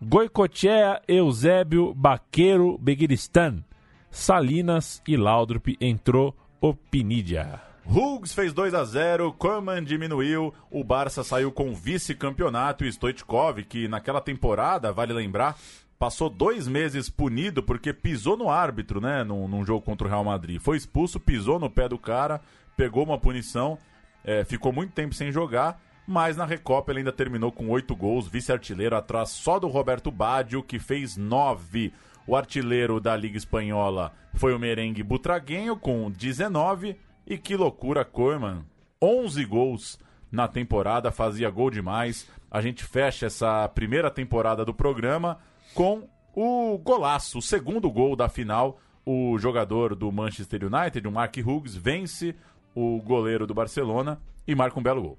[0.00, 3.64] Goicoechea, Eusébio, Baqueiro, Beguiristan,
[4.12, 7.60] Salinas e Laudrup entrou o Pinidia.
[7.84, 13.88] Hughes fez 2 a 0 Koeman diminuiu, o Barça saiu com vice-campeonato e Stoichkov, que
[13.88, 15.56] naquela temporada, vale lembrar,
[15.98, 20.22] passou dois meses punido porque pisou no árbitro, né, num, num jogo contra o Real
[20.22, 20.60] Madrid.
[20.60, 22.40] Foi expulso, pisou no pé do cara,
[22.76, 23.76] pegou uma punição,
[24.24, 28.28] é, ficou muito tempo sem jogar, mas na Recopa ele ainda terminou com oito gols,
[28.28, 31.92] vice-artilheiro atrás só do Roberto Baggio, que fez nove.
[32.26, 36.96] O artilheiro da Liga Espanhola foi o merengue Butraguenho, com 19.
[37.26, 38.64] E que loucura, Koeman.
[39.00, 39.98] 11 gols
[40.30, 42.28] na temporada, fazia gol demais.
[42.50, 45.38] A gente fecha essa primeira temporada do programa
[45.74, 48.78] com o golaço, o segundo gol da final.
[49.04, 52.36] O jogador do Manchester United, o Mark Hughes, vence
[52.74, 55.18] o goleiro do Barcelona e marca um belo gol.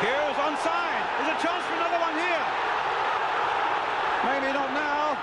[0.00, 1.04] Hughes onside.
[1.18, 2.44] There's a chance for another one here.
[4.24, 5.16] Maybe not now.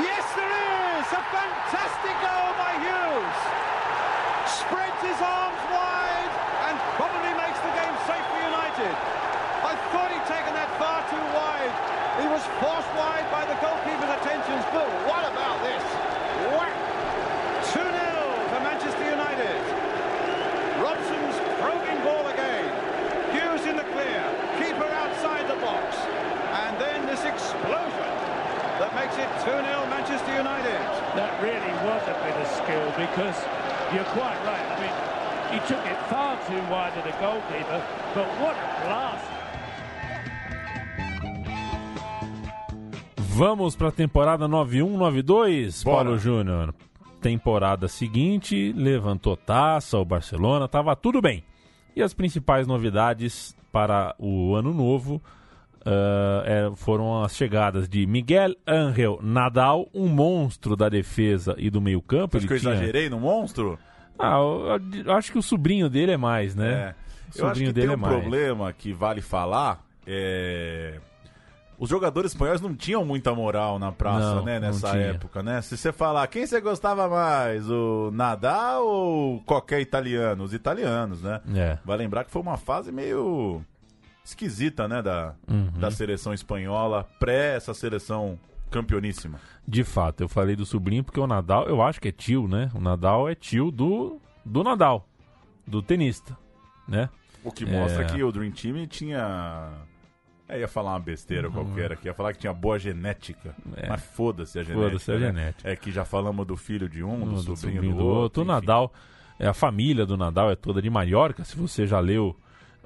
[0.00, 1.06] Yes, there is.
[1.12, 3.38] A fantastic goal by Hughes.
[4.48, 6.32] Spreads his arms wide
[6.68, 8.94] and probably makes the game safe for United.
[9.60, 11.74] I thought he'd taken that far too wide.
[12.20, 14.64] He was forced wide by the goalkeeper's attentions.
[14.72, 15.84] But what about this?
[16.52, 16.74] Whack!
[17.72, 19.60] 2-0 to Manchester United.
[20.80, 22.68] Robson's probing ball again.
[23.32, 24.22] Hughes in the clear.
[24.60, 25.96] Keeper outside the box.
[26.66, 28.10] And then this explosion
[28.80, 30.80] that makes it 2-0 Manchester United.
[31.16, 33.36] That really was a bit of skill because
[33.94, 34.66] you're quite right.
[34.68, 34.94] I mean,
[35.52, 37.80] he took it far too wide of the goalkeeper,
[38.14, 39.24] but what a blast!
[43.16, 46.04] Vamos para a temporada 91-92, Bora.
[46.04, 46.74] Paulo Júnior.
[47.22, 51.42] Temporada seguinte, levantou taça, o Barcelona, tava tudo bem.
[51.96, 55.22] E as principais novidades para o ano novo
[55.84, 61.80] ah, é, foram as chegadas de Miguel Ángel Nadal, um monstro da defesa e do
[61.80, 62.36] meio-campo.
[62.36, 63.78] Acho que eu exagerei no monstro?
[64.18, 66.94] Ah, eu, eu acho que o sobrinho dele é mais, né?
[66.94, 66.94] É.
[67.30, 68.14] O sobrinho dele tem é um mais.
[68.20, 69.82] problema que vale falar.
[70.06, 70.98] É...
[71.78, 75.02] os jogadores espanhóis não tinham muita moral na praça, Não, né, nessa tinha.
[75.04, 75.62] época, né?
[75.62, 80.42] Se você falar, quem você gostava mais, o Nadal ou qualquer italiano?
[80.42, 81.40] Os italianos, né?
[81.54, 81.78] É.
[81.84, 83.62] Vai lembrar que foi uma fase meio
[84.24, 85.70] esquisita, né, da, Uhum.
[85.78, 88.38] da seleção espanhola, pré essa seleção
[88.70, 89.40] campeoníssima.
[89.66, 92.70] De fato, eu falei do sobrinho porque o Nadal, eu acho que é tio, né?
[92.74, 95.06] O Nadal é tio do, do Nadal,
[95.66, 96.36] do tenista,
[96.88, 97.08] né?
[97.42, 98.06] O que mostra É.
[98.06, 99.70] que o Dream Team tinha.
[100.48, 103.54] É, ia falar uma besteira qualquer aqui, ia falar que tinha boa genética.
[103.64, 103.72] Uhum.
[103.76, 103.88] É.
[103.88, 104.88] Mas foda-se a genética.
[104.90, 105.26] Foda-se a né?
[105.28, 105.70] genética.
[105.70, 108.42] É que já falamos do filho de um, do, do sobrinho, do, outro.
[108.42, 108.92] O Nadal,
[109.38, 111.44] é, a família do Nadal é toda de Maiorca.
[111.44, 112.36] Se você já leu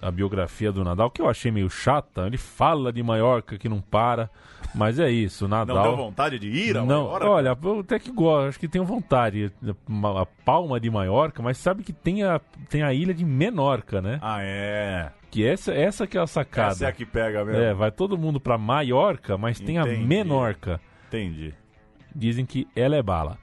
[0.04, 3.80] a biografia do Nadal, que eu achei meio chata, ele fala de Maiorca que não
[3.80, 4.28] para,
[4.74, 5.76] mas é isso, Nadal...
[5.76, 7.28] Não deu vontade de ir a Não, Maiorca?
[7.28, 9.50] olha, eu até que gosto, acho que tenho vontade.
[10.16, 14.18] A palma de Maiorca, mas sabe que tem a, tem a ilha de Menorca, né?
[14.20, 15.10] Ah, é.
[15.30, 16.72] Que essa, essa que é a sacada.
[16.72, 17.60] Essa é a que pega mesmo.
[17.60, 20.04] É, vai todo mundo pra Maiorca, mas tem a Entendi.
[20.04, 20.80] Menorca.
[21.08, 21.54] Entendi.
[22.14, 23.38] Dizem que ela é bala.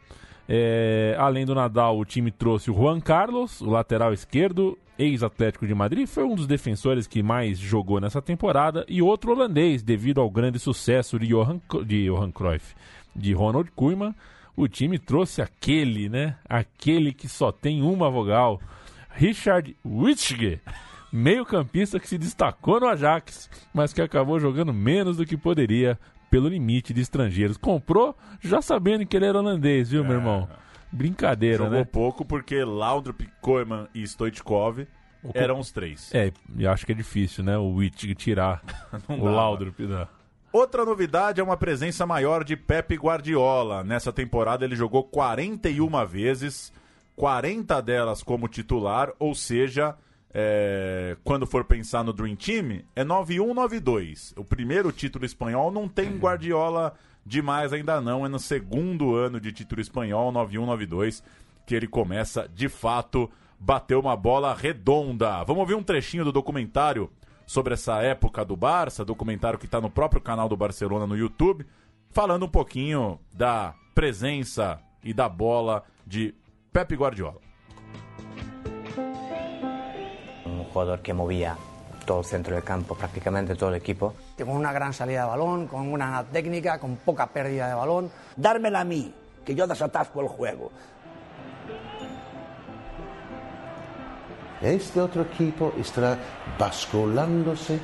[0.48, 5.74] É, além do Nadal, o time trouxe o Juan Carlos, o lateral esquerdo, ex-Atlético de
[5.74, 10.30] Madrid, foi um dos defensores que mais jogou nessa temporada, e outro holandês, devido ao
[10.30, 12.76] grande sucesso de Johan, de Johan Cruyff,
[13.16, 14.14] de Ronald Koeman,
[14.56, 16.36] o time trouxe aquele, né?
[16.48, 18.62] Aquele que só tem uma vogal,
[19.10, 20.60] Richard Witschge,
[21.12, 25.98] meio-campista que se destacou no Ajax, mas que acabou jogando menos do que poderia
[26.30, 27.58] pelo limite de estrangeiros.
[27.58, 30.48] Comprou já sabendo que ele era holandês, viu, meu irmão?
[30.92, 31.86] Brincadeira, Jogou né?
[31.86, 34.86] pouco porque Laudrup, Koeman e Stoichkov
[35.34, 36.14] eram os três.
[36.14, 37.58] É, e acho que é difícil, né?
[37.58, 38.62] O Wittig tirar
[39.08, 39.32] o dava.
[39.32, 40.08] Laudrup da...
[40.52, 43.84] Outra novidade é uma presença maior de Pepe Guardiola.
[43.84, 46.74] Nessa temporada ele jogou 41 vezes,
[47.16, 49.96] 40 delas como titular, ou seja,
[50.34, 54.34] é, quando for pensar no Dream Team, é 9-1, 9-2.
[54.36, 56.94] O primeiro título espanhol não tem Guardiola
[57.26, 61.24] demais ainda não, é no segundo ano de título espanhol, 9-1, 9-2,
[61.66, 63.30] que ele começa de fato
[63.60, 65.44] bater uma bola redonda.
[65.44, 67.12] Vamos ver um trechinho do documentário
[67.46, 71.66] sobre essa época do Barça, documentário que está no próprio canal do Barcelona no YouTube,
[72.10, 76.34] falando um pouquinho da presença e da bola de
[76.72, 77.40] Pepe Guardiola.
[80.46, 81.58] Un jugador que movía
[82.12, 84.14] todo el centro del campo, prácticamente todo el equipo.
[84.38, 88.12] Con una gran salida de balón, con una técnica, con poca pérdida de balón.
[88.36, 89.14] Dármela a mí,
[89.46, 90.72] que yo desatasco el juego.
[94.62, 96.18] Este otro equipo estará
[96.60, 97.80] basculándose,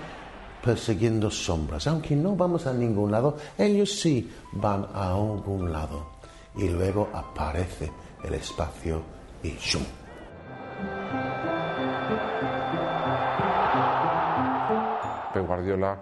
[0.61, 1.87] persiguiendo sombras.
[1.87, 6.17] Aunque no vamos a ningún lado, ellos sí van a algún lado.
[6.57, 7.89] Y luego aparece
[8.25, 9.01] el espacio
[9.41, 9.83] y ¡shum!
[15.37, 15.97] Pep Guardiola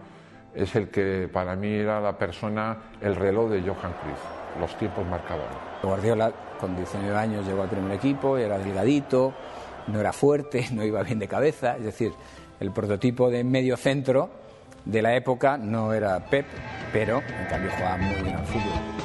[0.54, 4.60] es el que para mí era la persona, el reloj de Johan Cruyff.
[4.60, 5.48] Los tiempos marcaban.
[5.84, 9.34] Guardiola con 19 años llegó al primer equipo, era delgadito,
[9.88, 12.14] no era fuerte, no iba bien de cabeza, es decir,
[12.60, 14.30] el prototipo de medio centro
[14.86, 16.46] de la época no era Pep,
[16.94, 18.96] pero en cambio jugaba muy bien al fútbol.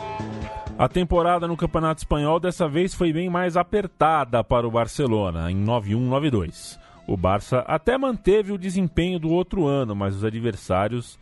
[0.78, 5.62] A temporada no Campeonato Espanhol dessa vez foi bem mais apertada para o Barcelona, em
[5.62, 6.79] 9-1-9-2.
[7.06, 11.18] O Barça até manteve o desempenho do outro ano, mas os adversários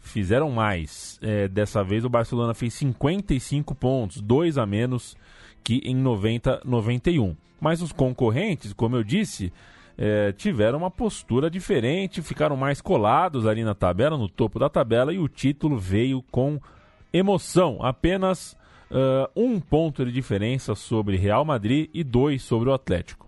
[0.00, 1.18] fizeram mais.
[1.22, 5.16] É, dessa vez o Barcelona fez 55 pontos, dois a menos
[5.62, 7.36] que em 90-91.
[7.60, 9.52] Mas os concorrentes, como eu disse,
[9.96, 15.12] é, tiveram uma postura diferente, ficaram mais colados ali na tabela, no topo da tabela,
[15.12, 16.60] e o título veio com
[17.12, 17.78] emoção.
[17.82, 18.56] Apenas
[18.90, 23.27] uh, um ponto de diferença sobre Real Madrid e dois sobre o Atlético.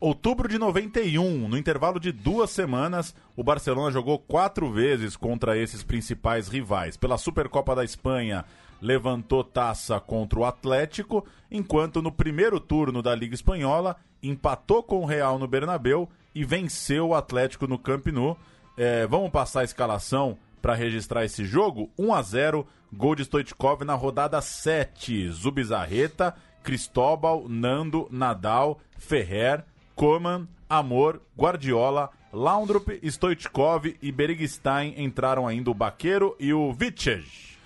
[0.00, 5.82] Outubro de 91, no intervalo de duas semanas, o Barcelona jogou quatro vezes contra esses
[5.82, 6.96] principais rivais.
[6.96, 8.46] Pela Supercopa da Espanha,
[8.80, 15.04] levantou taça contra o Atlético, enquanto no primeiro turno da Liga Espanhola, empatou com o
[15.04, 18.38] Real no Bernabéu e venceu o Atlético no Camp Nou.
[18.78, 21.90] É, vamos passar a escalação para registrar esse jogo?
[21.98, 25.28] 1 a 0 gol de Stoichkov na rodada 7.
[25.28, 29.62] Zubizarreta, Cristóbal, Nando, Nadal, Ferrer,
[30.00, 37.58] Koeman, Amor, Guardiola, Laundrup, Stoichkov e Berigstein entraram ainda o Baqueiro e o Vitej.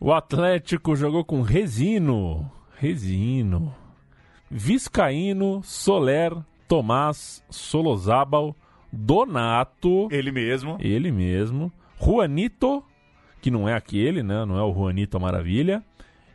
[0.00, 3.74] O Atlético jogou com Resino, Resino,
[4.50, 6.34] Viscaíno, Soler,
[6.66, 8.56] Tomás, Solozábal,
[8.90, 11.70] Donato, ele mesmo, ele mesmo,
[12.02, 12.82] Juanito,
[13.42, 14.46] que não é aquele, né?
[14.46, 15.84] Não é o Juanito Maravilha,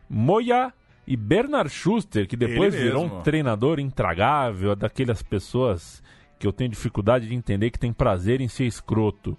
[0.08, 0.72] Moya
[1.10, 3.18] e Bernard Schuster, que depois Ele virou mesmo.
[3.18, 6.04] um treinador intragável, é daquelas pessoas
[6.38, 9.36] que eu tenho dificuldade de entender que tem prazer em ser escroto.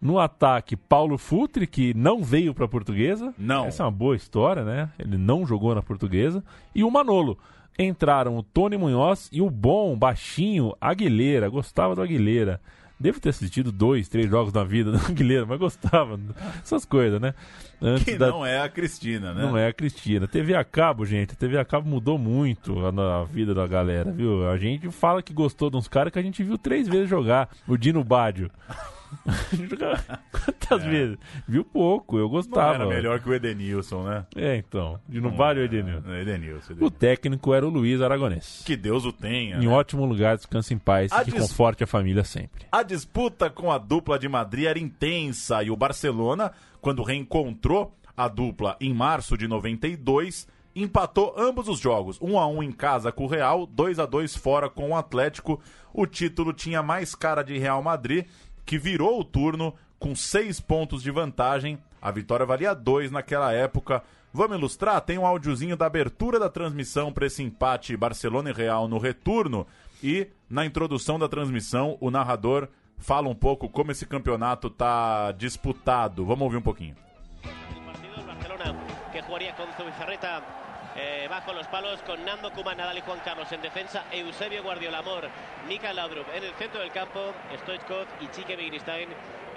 [0.00, 3.34] No ataque, Paulo Futre, que não veio para a portuguesa.
[3.36, 3.66] Não.
[3.66, 4.90] Essa é uma boa história, né?
[4.96, 6.42] Ele não jogou na portuguesa.
[6.72, 7.36] E o Manolo.
[7.76, 11.48] Entraram o Tony Munhoz e o bom, baixinho, Aguilera.
[11.48, 12.60] Gostava do Aguilera.
[13.02, 16.18] Devo ter assistido dois, três jogos na vida do Aguilera, mas gostava.
[16.62, 17.34] Essas coisas, né?
[17.80, 19.42] Antes Que da- não é a Cristina, né?
[19.42, 20.28] não é a Cristina.
[20.28, 21.32] TV a cabo, gente.
[21.32, 24.48] A TV a cabo mudou muito a, na vida da galera, viu?
[24.48, 27.48] A gente fala que gostou de uns caras que a gente viu três vezes jogar.
[27.66, 28.50] O Dino Badio.
[30.30, 31.18] Quantas vezes?
[31.46, 32.74] Viu pouco, eu Não gostava.
[32.74, 34.26] era melhor que o Edenilson, né?
[34.34, 34.98] É, então.
[35.08, 36.10] Dino Badio ou Edenilson?
[36.12, 36.74] É, Edenilson.
[36.80, 38.62] O técnico era o Luiz Aragonês.
[38.64, 39.56] Que Deus o tenha.
[39.56, 39.68] Em né?
[39.68, 42.66] ótimo lugar, descanse em paz A e que dis- conforte a família sempre.
[42.70, 48.28] A disputa com a dupla de Madrid era intensa e o Barcelona, quando reencontrou a
[48.28, 53.24] dupla em março de 92, empatou ambos os jogos, 1 a 1 em casa com
[53.24, 55.60] o Real, 2 a 2 fora com o Atlético.
[55.94, 58.24] O título tinha mais cara de Real Madrid,
[58.64, 61.78] que virou o turno com seis pontos de vantagem.
[62.00, 64.02] A vitória valia dois naquela época.
[64.32, 65.00] Vamos ilustrar?
[65.02, 69.66] Tem um áudiozinho da abertura da transmissão para esse empate Barcelona e Real no retorno.
[70.02, 76.24] E na introdução da transmissão, o narrador fala um pouco como esse campeonato tá disputado.
[76.24, 76.96] Vamos ouvir um pouquinho.
[80.94, 84.98] Eh, bajo los palos, con Nando Kuma, Nadal y Juan Carlos en defensa, Eusebio Guardiola
[84.98, 85.26] Amor,
[85.66, 87.32] Mika Laudrup en el centro del campo,
[87.62, 89.08] Stoichkov y Chique Vigristain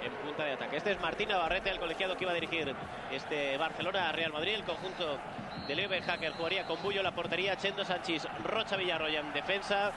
[0.02, 0.78] en punta de ataque.
[0.78, 2.74] Este es Martín Navarrete, el colegiado que iba a dirigir
[3.10, 4.54] este Barcelona a Real Madrid.
[4.54, 5.18] El conjunto
[5.66, 9.92] de Leo Hacker jugaría con Bullo la portería, Chendo Sánchez, Rocha Villarroya en defensa,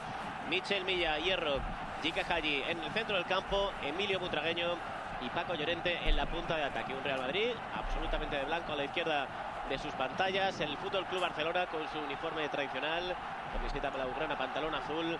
[0.50, 1.60] Michel Milla, Hierro,
[2.02, 4.76] Jika Haji en el centro del campo, Emilio Butragueño
[5.22, 6.92] y Paco Llorente en la punta de ataque.
[6.92, 9.28] Un Real Madrid absolutamente de blanco a la izquierda
[9.70, 10.60] de sus pantallas.
[10.60, 13.16] El Fútbol Club Barcelona con su uniforme tradicional,
[13.56, 15.16] camiseta blaugrana, pantalón azul.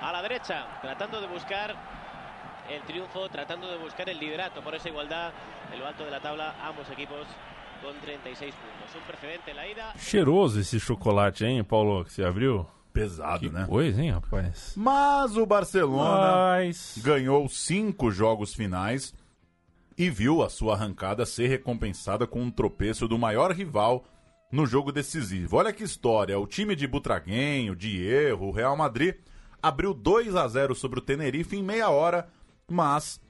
[0.00, 1.74] A la derecha, tratando de buscar
[2.70, 5.32] el triunfo, tratando de buscar el liderato por esa igualdad
[5.72, 6.54] en lo alto de la tabla.
[6.62, 7.26] Ambos equipos
[7.82, 8.94] con 36 puntos.
[8.94, 9.92] Un precedente en la ida.
[9.98, 12.66] Cheiroso esse chocolate, hein, Paulo, que você abriu?
[12.92, 13.66] Pesado, que né?
[13.66, 14.74] Coisa, hein, rapaz?
[14.76, 19.12] Mas o Barcelona Mas- ganhou cinco jogos finais
[19.96, 24.04] e viu a sua arrancada ser recompensada com um tropeço do maior rival
[24.50, 25.56] no jogo decisivo.
[25.56, 26.38] Olha que história!
[26.38, 29.16] O time de Butraguenho, de Erro, o Real Madrid,
[29.62, 32.28] abriu 2 a 0 sobre o Tenerife em meia hora,
[32.68, 33.20] mas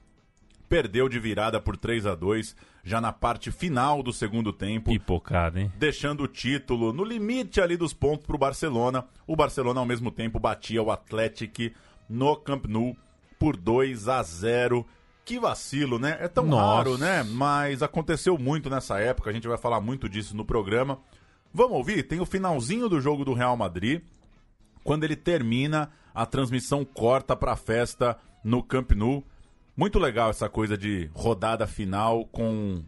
[0.67, 4.91] perdeu de virada por 3 a 2 já na parte final do segundo tempo.
[4.91, 5.71] Pipocada, hein?
[5.77, 9.05] Deixando o título no limite ali dos pontos para o Barcelona.
[9.25, 11.75] O Barcelona, ao mesmo tempo, batia o Atlético
[12.07, 12.95] no Camp Nou
[13.39, 14.85] por 2 a 0
[15.25, 16.19] Que vacilo, né?
[16.21, 16.75] É tão Nossa.
[16.75, 17.23] raro, né?
[17.23, 19.31] Mas aconteceu muito nessa época.
[19.31, 20.99] A gente vai falar muito disso no programa.
[21.51, 22.03] Vamos ouvir?
[22.03, 24.03] Tem o finalzinho do jogo do Real Madrid.
[24.83, 29.23] Quando ele termina, a transmissão corta para a festa no Camp Nou.
[29.75, 32.83] Muito legal essa coisa de rodada final com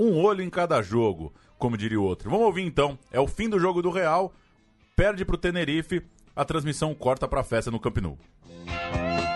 [0.00, 2.30] um olho em cada jogo, como diria o outro.
[2.30, 2.98] Vamos ouvir então.
[3.12, 4.32] É o fim do jogo do Real,
[4.96, 6.02] perde para o Tenerife,
[6.34, 8.18] a transmissão corta para a festa no Camp Nou.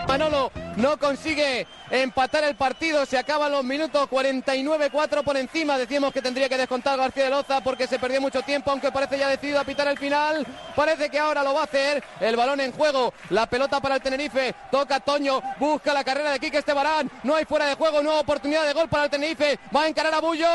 [0.07, 6.21] Manolo no consigue empatar el partido, se acaban los minutos 49-4 por encima, decíamos que
[6.21, 9.59] tendría que descontar García de Loza porque se perdió mucho tiempo, aunque parece ya decidido
[9.59, 10.45] a pitar el final,
[10.75, 14.01] parece que ahora lo va a hacer, el balón en juego, la pelota para el
[14.01, 18.21] Tenerife, toca Toño, busca la carrera de Quique Estebarán, no hay fuera de juego, nueva
[18.21, 20.47] oportunidad de gol para el Tenerife, va a encarar a Bullo,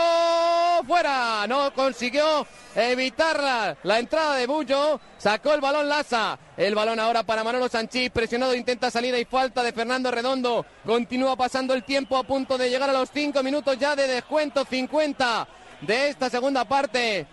[0.87, 6.99] fuera, no consiguió evitar la, la entrada de Bullo, sacó el balón Laza, el balón
[6.99, 11.85] ahora para Manolo Sanchís, presionado, intenta salida y falta de Fernando Redondo, continúa pasando el
[11.85, 15.47] tiempo a punto de llegar a los 5 minutos ya de descuento, 50
[15.83, 17.29] de esta segunda parte.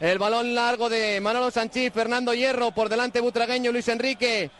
[0.00, 4.50] El balón largo de Manolo Sanchís, Fernando Hierro, por delante Butragueño, Luis Enrique.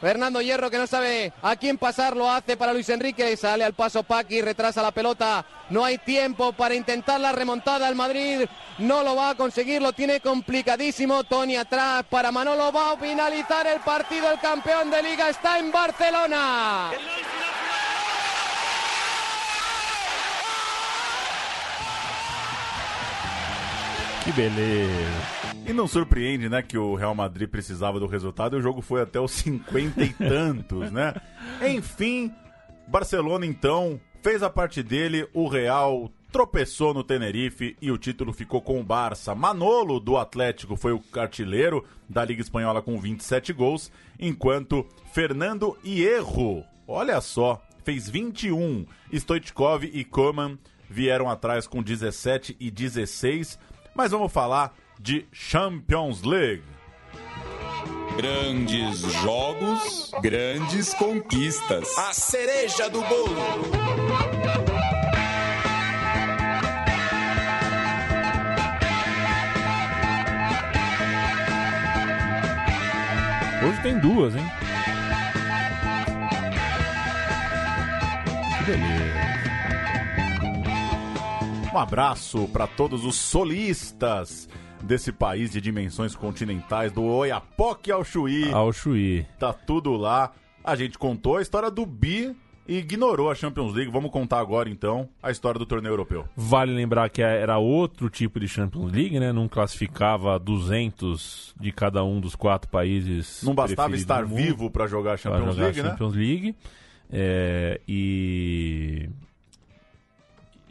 [0.00, 3.72] Fernando Hierro que no sabe a quién pasar, lo hace para Luis Enrique, sale al
[3.72, 8.46] paso Paqui, retrasa la pelota, no hay tiempo para intentar la remontada al Madrid,
[8.78, 13.66] no lo va a conseguir, lo tiene complicadísimo, Tony atrás para Manolo, va a finalizar
[13.66, 16.90] el partido, el campeón de liga está en Barcelona.
[24.24, 25.35] Que beleza.
[25.66, 29.02] E não surpreende, né, que o Real Madrid precisava do resultado e o jogo foi
[29.02, 31.12] até os 50 e tantos, né?
[31.68, 32.32] Enfim,
[32.86, 38.60] Barcelona então fez a parte dele, o Real tropeçou no Tenerife e o título ficou
[38.60, 39.34] com o Barça.
[39.34, 43.90] Manolo do Atlético foi o artilheiro da Liga Espanhola com 27 gols,
[44.20, 48.86] enquanto Fernando Hierro, olha só, fez 21.
[49.12, 50.58] Stoichkov e Koman
[50.88, 53.58] vieram atrás com 17 e 16.
[53.94, 56.62] Mas vamos falar de Champions League.
[58.16, 61.96] Grandes jogos, grandes conquistas.
[61.98, 63.36] A cereja do bolo.
[73.68, 74.46] Hoje tem duas, hein?
[78.58, 79.26] Que beleza.
[81.74, 84.48] Um abraço para todos os solistas
[84.82, 88.50] desse país de dimensões continentais, do Oiapoque ao Chuí.
[88.52, 89.26] Ao Chuí.
[89.38, 90.32] Tá tudo lá.
[90.62, 92.34] A gente contou a história do Bi
[92.68, 93.90] e ignorou a Champions League.
[93.90, 96.24] Vamos contar agora, então, a história do torneio europeu.
[96.36, 99.32] Vale lembrar que era outro tipo de Champions League, né?
[99.32, 103.42] Não classificava 200 de cada um dos quatro países.
[103.42, 105.90] Não bastava estar vivo para jogar a Champions jogar League, né?
[105.90, 106.56] Champions League.
[107.10, 109.08] É, e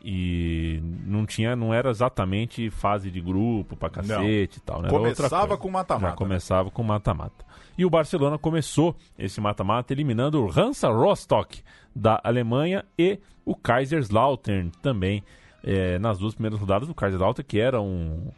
[0.08, 4.88] e não tinha, não era exatamente fase de grupo pra cacete e tal, né?
[4.88, 7.44] Começava com mata-mata, Já começava com mata-mata.
[7.76, 11.64] E o Barcelona começou esse mata-mata eliminando o Hansa Rostock
[11.96, 15.24] da Alemanha e o Kaiserslautern também
[15.64, 16.88] é, nas duas primeiras rodadas.
[16.88, 18.30] O Kaiserslautern que era um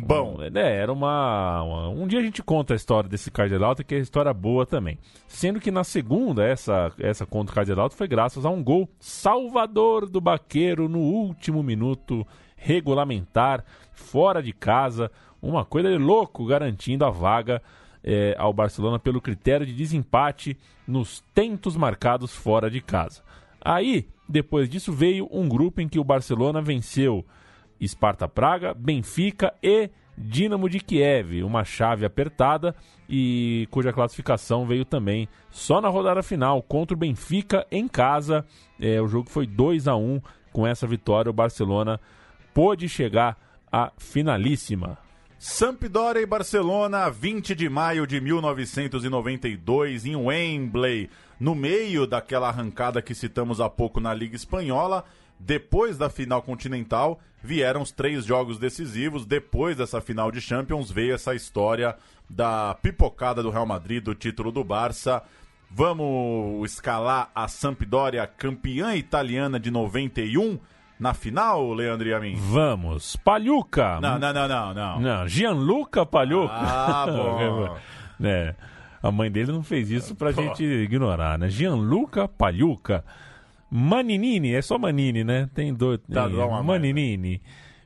[0.00, 0.38] bom.
[0.42, 3.98] é, era uma, uma- Um dia a gente conta a história desse Kaiserslautern, que é
[3.98, 4.98] história boa também.
[5.26, 10.08] Sendo que na segunda, essa, essa contra o Kaiserslautern foi graças a um gol salvador
[10.08, 12.26] do Baqueiro no último minuto
[12.56, 15.10] regulamentar, fora de casa.
[15.40, 17.60] Uma coisa de louco, garantindo a vaga
[18.02, 23.22] é, ao Barcelona pelo critério de desempate nos tentos marcados fora de casa.
[23.60, 27.24] Aí, depois disso, veio um grupo em que o Barcelona venceu
[27.82, 32.74] Sparta Praga, Benfica e Dinamo de Kiev, uma chave apertada
[33.08, 38.44] e cuja classificação veio também só na rodada final contra o Benfica em casa.
[38.80, 40.20] É, o jogo foi 2 a 1
[40.52, 42.00] com essa vitória o Barcelona
[42.54, 43.36] pôde chegar
[43.70, 44.96] à finalíssima.
[45.36, 53.14] Sampdoria e Barcelona, 20 de maio de 1992, em Wembley, no meio daquela arrancada que
[53.14, 55.04] citamos há pouco na Liga Espanhola.
[55.46, 59.26] Depois da final continental, vieram os três jogos decisivos.
[59.26, 61.94] Depois dessa final de Champions, veio essa história
[62.30, 65.22] da pipocada do Real Madrid, do título do Barça.
[65.70, 70.58] Vamos escalar a Sampdoria, campeã italiana de 91,
[70.98, 72.36] na final, Leandro e a mim?
[72.38, 74.00] Vamos, Palhuca.
[74.00, 75.00] Não, não, não, não, não.
[75.00, 76.54] Não, Gianluca Palhuca.
[76.54, 77.76] Ah, bom.
[78.18, 78.54] né?
[79.02, 81.50] A mãe dele não fez isso pra gente ignorar, né?
[81.50, 83.04] Gianluca Palhuca.
[83.70, 85.48] Maninini, é só Manini, né?
[85.54, 85.98] Tem dois.
[86.12, 87.40] Tá, dá uma Maninini.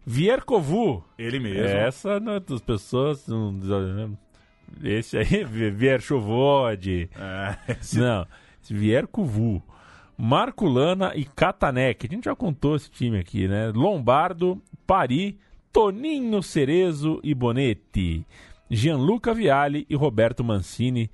[0.06, 1.04] Viercovu.
[1.18, 1.60] Ele mesmo.
[1.62, 3.26] Essa, né, as pessoas.
[3.28, 4.16] não-
[4.82, 7.08] Esse aí, Vierchovod.
[7.16, 8.26] É, esse- Não,
[8.68, 9.62] Viercovu.
[10.16, 12.06] Marco Lana e Katanek.
[12.06, 13.70] A gente já contou esse time aqui, né?
[13.74, 15.38] Lombardo, Pari,
[15.72, 18.26] Toninho Cerezo e Bonetti.
[18.70, 21.10] Gianluca Vialli e Roberto Mancini.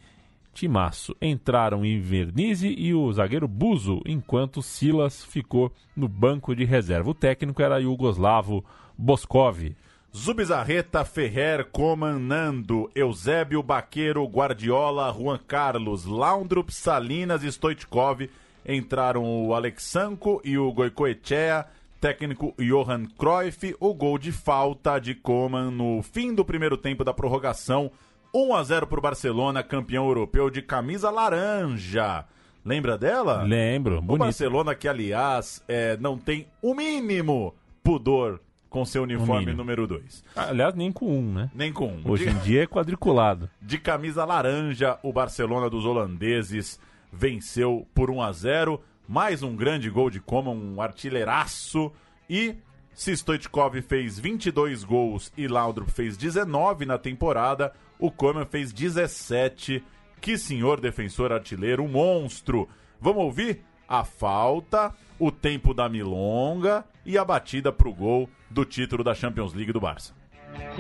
[0.55, 1.15] Timaço.
[1.21, 7.11] Entraram Invernizzi e o zagueiro Buzo, enquanto Silas ficou no banco de reserva.
[7.11, 8.65] O técnico era Yugoslavo
[8.97, 9.75] Boskov.
[10.17, 18.31] Zubizarreta, Ferrer, Coman, Nando, Eusébio, Baqueiro, Guardiola, Juan Carlos, Laundrup, Salinas e Stoichkov.
[18.65, 21.67] Entraram o Alexanco e o Goicoechea,
[22.01, 27.13] técnico Johan Cruyff, o gol de falta de Coman no fim do primeiro tempo da
[27.13, 27.91] prorrogação.
[28.35, 32.25] 1 a 0 para o Barcelona, campeão europeu de camisa laranja.
[32.65, 33.43] Lembra dela?
[33.43, 34.21] Lembro, O bonito.
[34.25, 40.25] Barcelona que, aliás, é, não tem o mínimo pudor com seu uniforme número 2.
[40.35, 41.51] Aliás, nem com um, né?
[41.55, 42.03] Nem com um.
[42.11, 43.49] Hoje De- em dia é quadriculado.
[43.63, 46.81] de camisa laranja, o Barcelona dos holandeses
[47.13, 48.81] venceu por 1 a 0.
[49.07, 51.93] Mais um grande gol de Coman, um artilheiraço.
[52.29, 52.57] E
[52.95, 59.83] se Stoichkov fez 22 gols e Laudrup fez 19 na temporada, o Coman fez 17.
[60.21, 62.69] Que senhor defensor artilheiro, um monstro.
[63.01, 69.05] Vamos ouvir a falta, o tempo da milonga e a batida pro gol do título
[69.05, 70.13] da Champions League do Barça.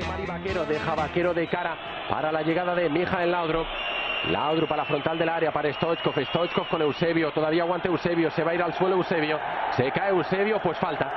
[0.06, 1.76] Mari Vaquero deja Vaquero de cara
[2.08, 3.66] para la llegada de Mijael Laudrup.
[4.30, 6.14] Laudrup a la frontal del área para Stoichkov.
[6.28, 7.30] Stoichkov con Eusebio.
[7.32, 8.30] Todavía aguanta Eusebio.
[8.30, 9.38] Se va a ir al suelo Eusebio.
[9.76, 11.10] Se cae Eusebio, pues falta.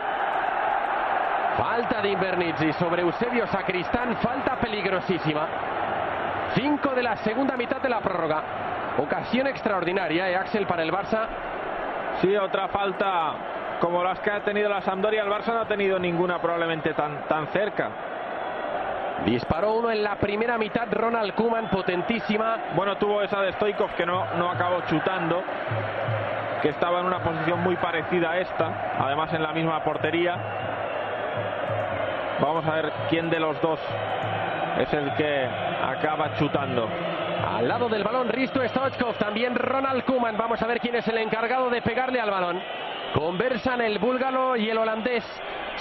[1.57, 4.17] Falta de Invernizzi sobre Eusebio Sacristán.
[4.17, 5.76] Falta peligrosísima.
[6.57, 8.41] Cinco de la segunda mitad de la prórroga.
[8.97, 11.27] Ocasión extraordinaria, ¿eh, Axel, para el Barça.
[12.19, 15.21] Sí, otra falta como las que ha tenido la Sampdoria.
[15.21, 17.91] El Barça no ha tenido ninguna probablemente tan, tan cerca.
[19.23, 22.57] Disparó uno en la primera mitad Ronald Koeman, potentísima.
[22.75, 25.43] Bueno, tuvo esa de Stoikov que no, no acabó chutando,
[26.63, 30.35] que estaba en una posición muy parecida a esta, además en la misma portería.
[32.39, 33.79] Vamos a ver quién de los dos
[34.79, 36.87] es el que acaba chutando.
[37.47, 40.37] Al lado del balón Risto Stoichkov, también Ronald Koeman.
[40.37, 42.61] Vamos a ver quién es el encargado de pegarle al balón.
[43.13, 45.23] Conversan el búlgaro y el holandés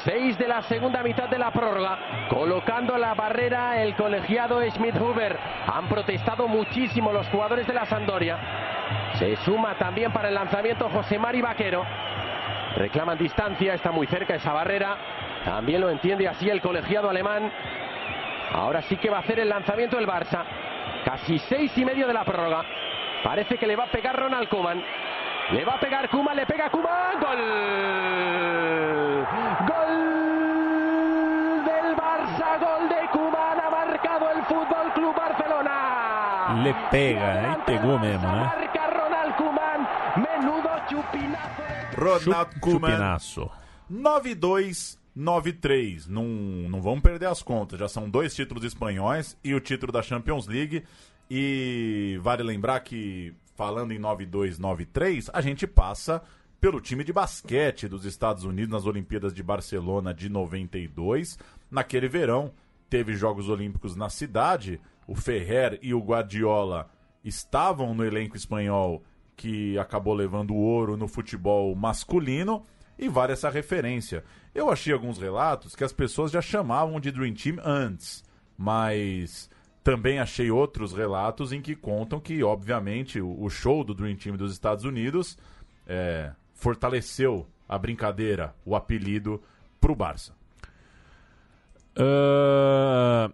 [0.05, 5.37] Seis de la segunda mitad de la prórroga, colocando la barrera el colegiado Schmidt Huber.
[5.67, 8.39] Han protestado muchísimo los jugadores de la Sandoria.
[9.15, 11.85] Se suma también para el lanzamiento José Mari Vaquero.
[12.77, 14.97] Reclaman distancia, está muy cerca esa barrera.
[15.45, 17.51] También lo entiende así el colegiado alemán.
[18.57, 20.43] Ahora sí que va a hacer el lanzamiento el Barça.
[21.05, 22.65] Casi seis y medio de la prórroga.
[23.23, 24.83] Parece que le va a pegar Ronald Koeman.
[25.53, 27.21] Le va a pegar Kuman, le pega Kuman.
[27.21, 27.39] Gol.
[29.69, 33.61] Gol del Barça, gol de Kuman.
[33.61, 36.63] Ha marcado el Fútbol Club Barcelona.
[36.65, 37.57] Le pega, hein?
[37.67, 38.41] Pegou mesmo, né?
[38.41, 39.89] Marca Ronald Koeman.
[40.17, 41.63] Menudo chupinazo.
[41.97, 42.91] Ronald Koeman.
[42.91, 43.51] Chupinaço.
[43.93, 46.07] 9-2, 9-3.
[46.09, 47.79] Não, não vamos perder as contas.
[47.79, 50.85] Já são dois títulos espanhóis e o título da Champions League.
[51.31, 56.23] E vale lembrar que, falando em 9-2, 9-3, a gente passa
[56.61, 61.39] pelo time de basquete dos Estados Unidos nas Olimpíadas de Barcelona de 92.
[61.71, 62.53] Naquele verão,
[62.89, 64.81] teve Jogos Olímpicos na cidade.
[65.07, 66.91] O Ferrer e o Guardiola
[67.25, 69.03] estavam no elenco espanhol
[69.37, 72.65] que acabou levando o ouro no futebol masculino
[72.99, 74.25] e vale essa referência.
[74.57, 78.25] Eu achei alguns relatos que as pessoas já chamavam de Dream Team antes,
[78.57, 79.51] mas
[79.85, 84.35] também achei outros relatos em que contam que, obviamente, o, o show do Dream Team
[84.35, 85.37] dos Estados Unidos
[85.87, 89.43] é, fortaleceu a brincadeira, o apelido,
[89.79, 90.33] pro Barça.
[91.95, 93.31] Ah,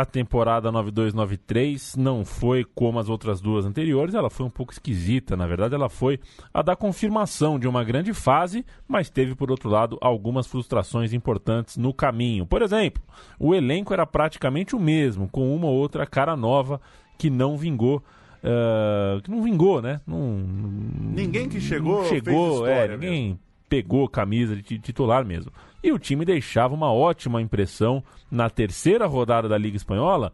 [0.00, 5.36] a temporada 92-93 não foi como as outras duas anteriores, ela foi um pouco esquisita,
[5.36, 6.20] na verdade, ela foi
[6.52, 11.76] a da confirmação de uma grande fase, mas teve, por outro lado, algumas frustrações importantes
[11.76, 12.46] no caminho.
[12.46, 13.02] Por exemplo,
[13.38, 16.80] o elenco era praticamente o mesmo, com uma ou outra cara nova
[17.18, 18.02] que não vingou.
[18.44, 20.00] ah, que não vingou, né?
[20.06, 20.38] Não,
[21.14, 23.38] Ninguém que chegou, chegou, é, ninguém
[23.68, 25.52] pegou camisa de ti- titular mesmo.
[25.82, 30.32] E o time deixava uma ótima impressão na terceira rodada da Liga Espanhola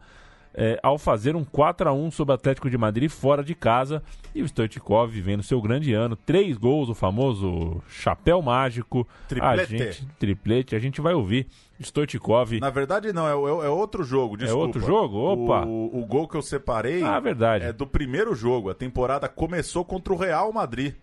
[0.57, 4.01] eh, ao fazer um 4 a 1 sobre o Atlético de Madrid fora de casa
[4.33, 9.77] e o Stoichkov vivendo seu grande ano, três gols, o famoso chapéu mágico, a Triplete.
[9.77, 11.45] gente triplete, a gente vai ouvir
[11.79, 12.59] Stoichkov.
[12.59, 14.65] Na verdade, não, é, o- é outro jogo, desculpa.
[14.65, 15.17] outro jogo?
[15.17, 15.65] Opa!
[15.65, 17.65] O, o gol que eu separei Ah, verdade.
[17.65, 18.69] é do primeiro jogo.
[18.69, 20.95] A temporada começou contra o Real Madrid.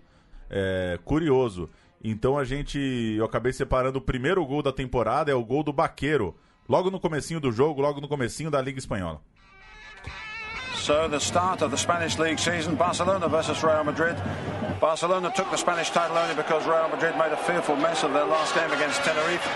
[0.51, 1.69] É, curioso.
[2.03, 2.79] Então a gente.
[3.17, 6.37] Eu acabei separando o primeiro gol da temporada, é o gol do Baqueiro.
[6.69, 9.21] Logo no comecinho do jogo, logo no comecinho da Liga Espanhola.
[10.75, 14.17] So the start of the Spanish league season, Barcelona versus Real Madrid.
[14.81, 18.27] Barcelona took the Spanish title only because Real Madrid made a fearful mess of their
[18.27, 19.47] last game against Tenerife.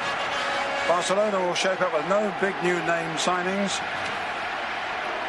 [0.86, 3.82] Barcelona will shape up with no big new name signings.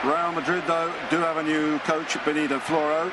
[0.04, 3.12] Real Madrid, though, do have a new coach, Benito Floro,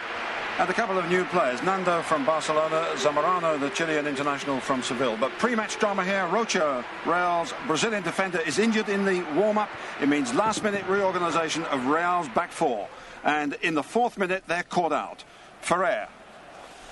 [0.58, 1.62] and a couple of new players.
[1.62, 5.16] Nando from Barcelona, Zamorano, the Chilean international from Seville.
[5.16, 9.68] But pre-match drama here, Rocha, Real's Brazilian defender, is injured in the warm-up.
[10.00, 12.88] It means last-minute reorganisation of Real's back four.
[13.24, 15.24] And in the fourth minute, they're caught out.
[15.60, 16.08] Ferrer,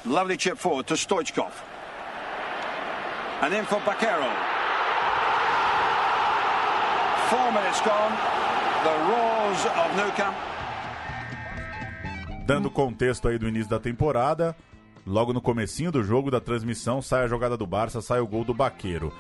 [0.05, 1.53] lovely chip forward to Stoichkov.
[3.43, 4.33] And in for Baquero.
[7.31, 8.13] Four minutes gone.
[8.83, 10.37] The roars of Nou Camp.
[12.53, 14.55] Dando contexto aí do início da temporada,
[15.07, 18.45] logo no comecinho do jogo da transmissão, sai a jogada do Barça, sai o gol
[18.45, 19.11] do Baqueiro.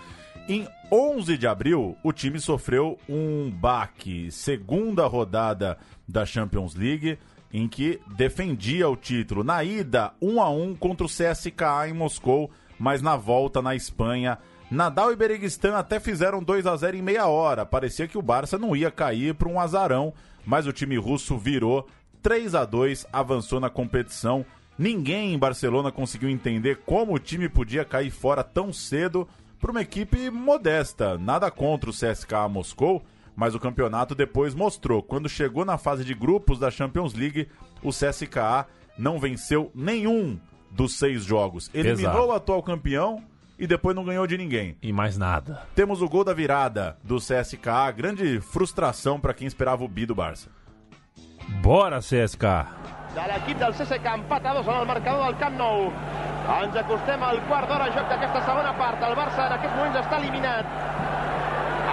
[0.47, 7.18] Em 11 de abril, o time sofreu um baque, segunda rodada da Champions League,
[7.51, 9.43] em que defendia o título.
[9.43, 14.37] Na ida, 1 a 1 contra o CSKA em Moscou, mas na volta na Espanha,
[14.70, 17.64] Nadal e Bereguistão até fizeram 2 a 0 em meia hora.
[17.64, 20.12] Parecia que o Barça não ia cair para um azarão,
[20.45, 21.89] mas o time russo virou
[22.23, 24.47] 3 a 2 avançou na competição.
[24.79, 29.29] Ninguém em Barcelona conseguiu entender como o time podia cair fora tão cedo
[29.61, 31.18] para uma equipe modesta.
[31.18, 33.03] Nada contra o CSKA Moscou,
[33.35, 35.03] mas o campeonato depois mostrou.
[35.03, 37.49] Quando chegou na fase de grupos da Champions League,
[37.83, 38.66] o CSKA
[38.97, 40.39] não venceu nenhum
[40.70, 41.70] dos seis jogos.
[41.75, 42.27] Eliminou Pesado.
[42.29, 43.23] o atual campeão
[43.59, 44.77] e depois não ganhou de ninguém.
[44.83, 45.62] E mais nada.
[45.75, 50.14] Temos o gol da virada do CSKA, grande frustração para quem esperava o bi do
[50.14, 50.51] Barça.
[51.62, 52.82] Bora, CSK!
[53.14, 55.90] de l'equip del CSK empat a dos en el marcador del Camp Nou.
[56.55, 59.03] Ens acostem al quart d'hora joc d'aquesta segona part.
[59.09, 60.70] El Barça en aquests moments està eliminat.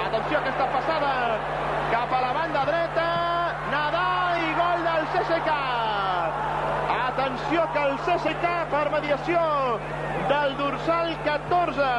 [0.05, 1.11] Atenció a aquesta passada
[1.91, 3.09] cap a la banda dreta.
[3.73, 5.57] Nadal i gol del CSK.
[6.99, 9.43] Atenció que el CSK per mediació
[10.31, 11.91] del dorsal 14.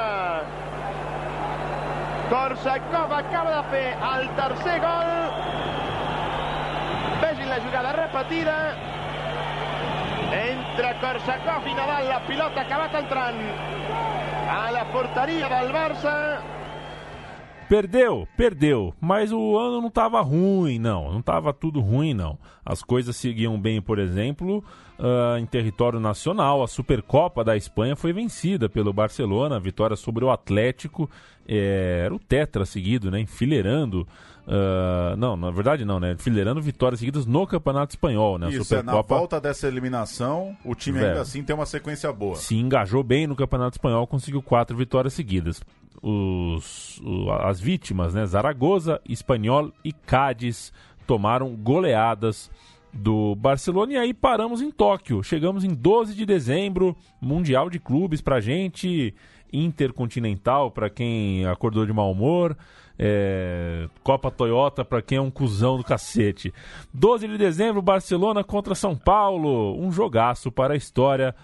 [2.31, 5.40] Korsakov acaba de fer el tercer gol.
[7.51, 8.77] La jugada repetida
[10.31, 12.05] entre Korsakov i Nadal.
[12.07, 13.41] La pilota acabat entrant
[14.47, 16.15] a la porteria del Barça.
[17.69, 22.39] Perdeu, perdeu, mas o ano não estava ruim, não, não estava tudo ruim, não.
[22.65, 24.63] As coisas seguiam bem, por exemplo,
[24.99, 26.63] uh, em território nacional.
[26.63, 31.11] A Supercopa da Espanha foi vencida pelo Barcelona, a vitória sobre o Atlético,
[31.49, 34.07] é, era o tetra seguido, né, enfileirando.
[34.53, 36.11] Uh, não, na verdade não, né?
[36.13, 38.49] Enfileirando vitórias seguidas no Campeonato Espanhol, né?
[38.49, 42.35] Isso, é, na Supercopa volta dessa eliminação, o time ainda assim tem uma sequência boa.
[42.35, 45.61] se engajou bem no Campeonato Espanhol, conseguiu quatro vitórias seguidas.
[46.03, 48.27] Os, o- as vítimas, né?
[48.27, 50.73] Zaragoza, Espanhol e Cádiz
[51.07, 52.51] tomaram goleadas
[52.93, 55.23] do Barcelona e aí paramos em Tóquio.
[55.23, 59.15] Chegamos em 12 de dezembro, Mundial de Clubes pra gente,
[59.53, 62.57] Intercontinental pra quem acordou de mau humor,
[63.03, 66.53] é, Copa Toyota pra quem é um cuzão do cacete.
[66.93, 71.35] 12 de dezembro, Barcelona contra São Paulo, um jogaço para a história.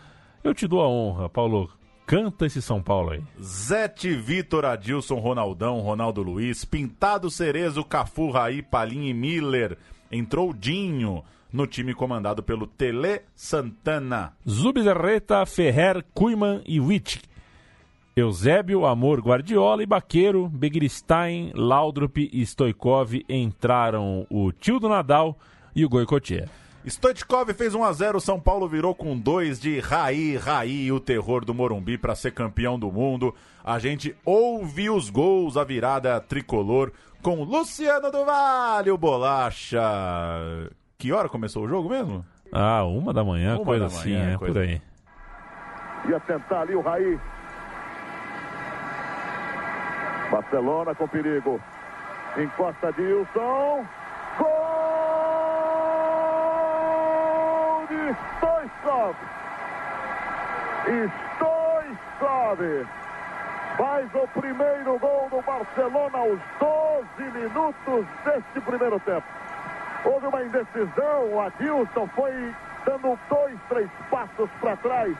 [0.45, 1.71] Eu te dou a honra, Paulo.
[2.07, 3.23] Canta esse São Paulo aí.
[3.43, 9.79] Zete, Vitor, Adilson, Ronaldão, Ronaldo Luiz, Pintado, Cerezo, Cafu, Raí, Palim e Miller.
[10.13, 14.35] Entrou Dinho no time comandado pelo Tele Santana.
[14.47, 17.23] Zubizarreta, Ferrer, Kuiman e Witt.
[18.19, 25.37] Eusébio, Amor, Guardiola e Baqueiro, Begristein, Laudrup e Stoikov entraram o tio do Nadal
[25.75, 26.49] e o Goicoechea.
[26.87, 31.45] Stoichkov fez 1 a 0 São Paulo virou com dois de Raí, Raí, o terror
[31.45, 33.35] do Morumbi para ser campeão do mundo.
[33.63, 36.93] A gente ouve os gols, a virada tricolor
[37.23, 39.83] com Luciano do Vale, o Bolacha.
[40.97, 42.25] Que hora começou o jogo mesmo?
[42.51, 44.81] Ah, uma da manhã, Uma coisa da assim, manhã, é coisa- por aí.
[46.09, 47.19] Ia tentar ali o Raí.
[50.37, 51.59] Barcelona com perigo.
[52.37, 53.87] Encosta Dilson.
[54.39, 54.47] Gol
[57.89, 59.17] de Stoichkov.
[61.33, 62.61] Stoichkov
[63.79, 69.27] faz o primeiro gol do Barcelona aos 12 minutos deste primeiro tempo.
[70.05, 75.17] Houve uma indecisão, o Adilson foi dando dois, três passos para trás.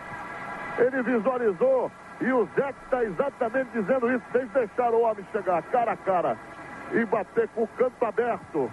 [0.79, 1.91] Ele visualizou
[2.21, 6.37] e o Zé está exatamente dizendo isso, sem deixar o homem chegar cara a cara
[6.93, 8.71] e bater com o canto aberto.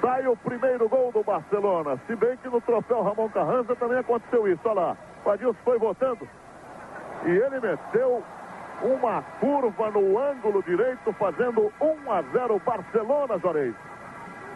[0.00, 1.98] Sai o primeiro gol do Barcelona.
[2.06, 4.60] Se bem que no troféu Ramon Carranza também aconteceu isso.
[4.64, 6.26] Olha lá, o Adilson foi votando
[7.26, 8.22] e ele meteu
[8.82, 13.74] uma curva no ângulo direito, fazendo 1 a 0 Barcelona, Jorei.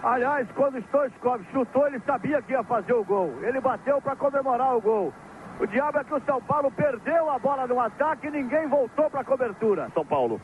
[0.03, 3.33] Aliás, quando Stoichkov chutou, ele sabia que ia fazer o gol.
[3.43, 5.12] Ele bateu para comemorar o gol.
[5.61, 9.09] O diabo é que o São Paulo perdeu a bola no ataque e ninguém voltou
[9.09, 9.89] para a cobertura.
[9.95, 10.41] São Paulo.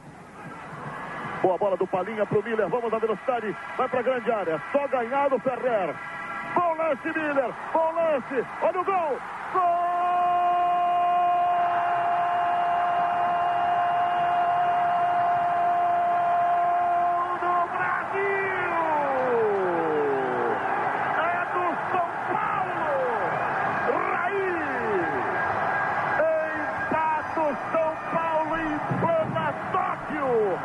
[1.42, 2.68] Boa bola do Palinha pro Miller.
[2.68, 3.54] Vamos na velocidade.
[3.76, 4.60] Vai pra grande área.
[4.72, 5.94] Só ganhar do Ferrer.
[6.54, 7.52] Bom lance, Miller.
[7.72, 8.46] Bom lance.
[8.62, 9.18] Olha o gol.
[9.52, 9.90] Gol
[17.40, 18.74] do Brasil!
[21.18, 22.90] É do São Paulo.
[24.12, 24.50] Raí.
[26.60, 27.42] Empata o
[27.72, 30.58] São Paulo em plena Tóquio.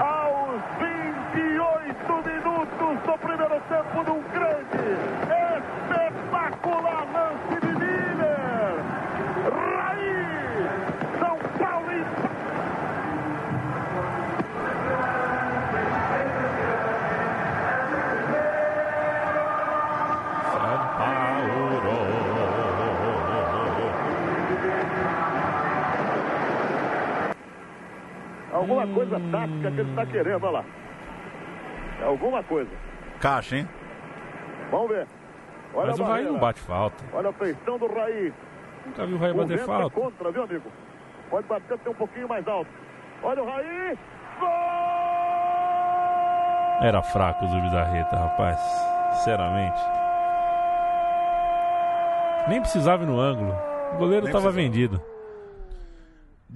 [0.00, 4.86] Aos 28 minutos do primeiro tempo de um grande,
[5.48, 8.72] espetacular lance de Miller.
[9.52, 10.16] Raí.
[11.18, 12.28] São Paulo empata.
[28.52, 30.64] Alguma coisa tática que ele está querendo, olha lá.
[32.00, 32.70] É alguma coisa.
[33.20, 33.68] Caixa, hein?
[34.70, 35.06] Vamos ver.
[35.74, 37.04] Olha Mas o Raí não bate falta.
[37.12, 38.32] Olha a feição do Raí.
[38.86, 39.86] Nunca vi o Raí O bater vento falta.
[39.86, 40.70] É contra, viu, amigo?
[41.30, 42.70] Pode bater até um pouquinho mais alto.
[43.22, 43.98] Olha o Raí.
[44.40, 44.48] Gol!
[46.80, 48.60] Era fraco o Zubizarreta, rapaz.
[49.16, 49.80] Sinceramente.
[52.48, 53.52] Nem precisava ir no ângulo.
[53.94, 54.52] O goleiro Nem estava precisava.
[54.52, 55.02] vendido.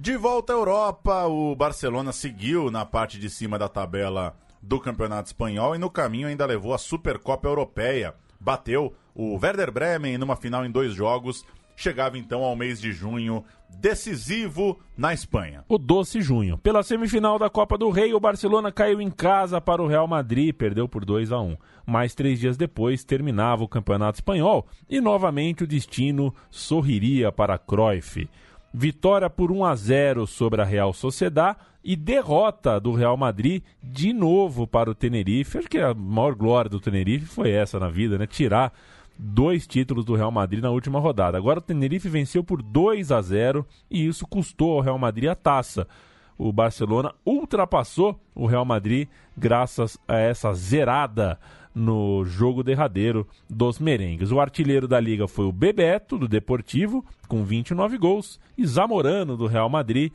[0.03, 5.27] De volta à Europa, o Barcelona seguiu na parte de cima da tabela do Campeonato
[5.27, 8.13] Espanhol e no caminho ainda levou a Supercopa Europeia.
[8.37, 11.45] Bateu o Werder Bremen numa final em dois jogos.
[11.77, 15.63] Chegava então ao mês de junho, decisivo na Espanha.
[15.69, 16.57] O doce junho.
[16.57, 20.49] Pela semifinal da Copa do Rei, o Barcelona caiu em casa para o Real Madrid
[20.49, 21.55] e perdeu por 2 a 1.
[21.85, 28.27] Mais três dias depois terminava o Campeonato Espanhol e novamente o destino sorriria para Cruyff.
[28.73, 34.11] Vitória por 1 a 0 sobre a Real Sociedad e derrota do Real Madrid de
[34.11, 35.59] novo para o Tenerife.
[35.59, 38.25] Acho que a maior glória do Tenerife foi essa na vida, né?
[38.25, 38.73] Tirar
[39.17, 41.37] dois títulos do Real Madrid na última rodada.
[41.37, 45.35] Agora o Tenerife venceu por 2 a 0 e isso custou ao Real Madrid a
[45.35, 45.87] taça.
[46.35, 49.07] O Barcelona ultrapassou o Real Madrid
[49.37, 51.39] graças a essa zerada
[51.73, 54.31] no jogo derradeiro dos merengues.
[54.31, 59.47] O artilheiro da liga foi o Bebeto, do Deportivo, com 29 gols, e Zamorano, do
[59.47, 60.11] Real Madrid,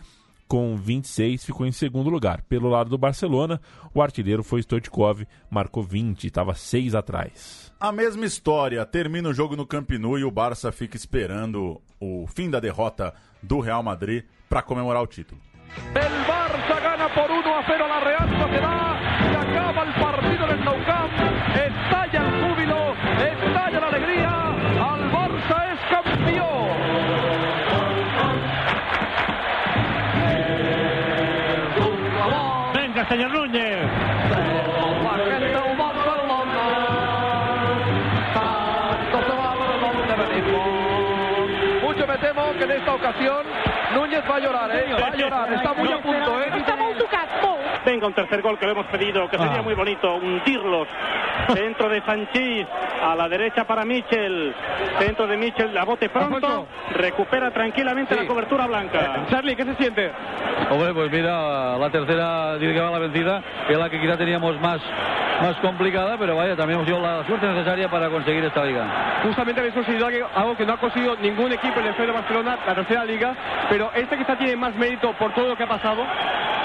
[0.49, 2.43] com 26, ficou em segundo lugar.
[2.49, 3.61] Pelo lado do Barcelona,
[3.93, 7.71] o artilheiro foi Stoichkov, marcou 20, estava 6 atrás.
[7.79, 12.27] A mesma história, termina o jogo no Camp Nou e o Barça fica esperando o
[12.27, 15.41] fim da derrota do Real Madrid para comemorar o título.
[15.95, 18.99] El Barça gana por 1 a 0 a la Real Sociedad
[19.31, 21.28] y acaba el partido en el Nou Camp.
[42.59, 43.47] Que en esta ocasión
[43.95, 44.93] Núñez va a llorar, ¿eh?
[45.01, 46.51] Va a llorar, está muy a punto, ¿eh?
[47.89, 49.63] Venga, un tercer gol que le hemos pedido, que sería Ah.
[49.63, 50.87] muy bonito, hundirlos.
[51.55, 52.67] Centro de Sanchís,
[53.03, 54.55] a la derecha para Michel.
[54.99, 56.67] Centro de Michel, a bote pronto.
[56.91, 59.25] Recupera tranquilamente la cobertura blanca.
[59.31, 60.13] Charlie, ¿qué se siente?
[60.69, 64.19] Hombre, pues mira, la tercera dice que va la vencida, que es la que quizá
[64.19, 64.83] teníamos más,
[65.41, 69.21] más complicada, pero vaya, también hemos tenido la suerte necesaria para conseguir esta liga.
[69.23, 72.59] Justamente habéis conseguido algo- que no ha conseguido ningún equipo en el historia de Barcelona,
[72.67, 73.35] la tercera liga,
[73.71, 76.05] pero este quizá tiene más mérito por todo lo que ha pasado.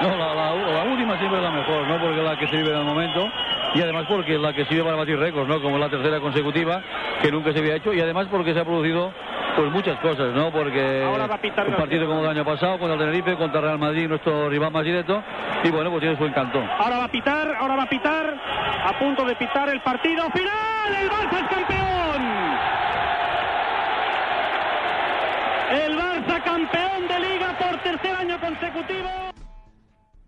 [0.04, 1.98] No, la, la- la última siempre es la mejor, ¿no?
[2.00, 3.30] Porque es la que se vive en el momento
[3.74, 5.62] y además porque es la que sirve para batir récords, ¿no?
[5.62, 6.82] Como la tercera consecutiva,
[7.22, 9.12] que nunca se había hecho y además porque se ha producido
[9.56, 10.52] pues muchas cosas, ¿no?
[10.52, 13.62] Porque Ahora va a pitar un partido como el año pasado contra el Tenerife, contra
[13.62, 15.24] Real Madrid, nuestro rival más directo
[15.64, 16.60] y bueno, pues tiene su encanto.
[16.80, 18.36] Ahora va a pitar, ahora va a pitar.
[18.86, 20.96] A punto de pitar el partido final.
[21.02, 22.22] El Barça es campeón.
[25.72, 29.33] El Barça campeón de liga por tercer año consecutivo.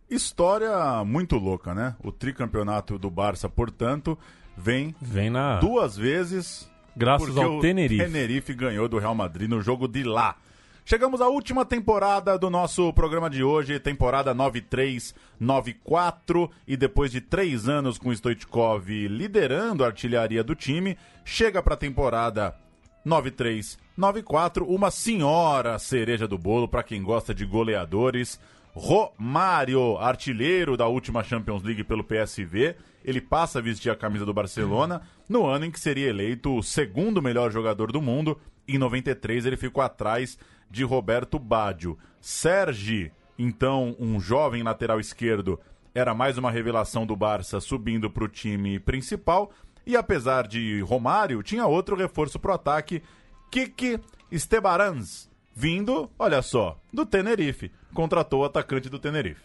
[0.09, 1.95] História muito louca, né?
[2.03, 4.17] O tricampeonato do Barça, portanto,
[4.55, 5.59] vem, vem na...
[5.59, 8.03] duas vezes Graças ao o Tenerife.
[8.03, 10.37] Tenerife ganhou do Real Madrid no jogo de lá.
[10.85, 17.67] Chegamos à última temporada do nosso programa de hoje, temporada 93-94, e depois de três
[17.67, 20.95] anos com o Stoichkov liderando a artilharia do time,
[21.25, 22.55] chega para a temporada
[23.03, 28.39] 93-94, uma senhora cereja do bolo para quem gosta de goleadores.
[28.75, 34.33] Romário, artilheiro da última Champions League pelo PSV, ele passa a vestir a camisa do
[34.33, 38.37] Barcelona no ano em que seria eleito o segundo melhor jogador do mundo.
[38.67, 40.37] Em 93 ele ficou atrás
[40.69, 41.97] de Roberto Baggio.
[42.19, 45.57] Sergi, então um jovem lateral esquerdo,
[45.93, 49.51] era mais uma revelação do Barça subindo para o time principal.
[49.85, 53.01] E apesar de Romário, tinha outro reforço pro ataque,
[53.49, 57.71] Kiki Estebarans, vindo, olha só, do Tenerife.
[57.93, 59.41] Contratou o atacante do Tenerife.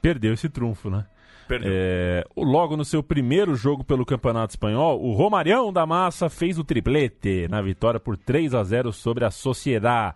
[0.00, 1.04] Perdeu esse trunfo, né?
[1.48, 1.70] Perdeu.
[1.74, 6.64] É, logo no seu primeiro jogo pelo Campeonato Espanhol, o Romarião da Massa fez o
[6.64, 10.14] triplete na vitória por 3 a 0 sobre a Sociedad.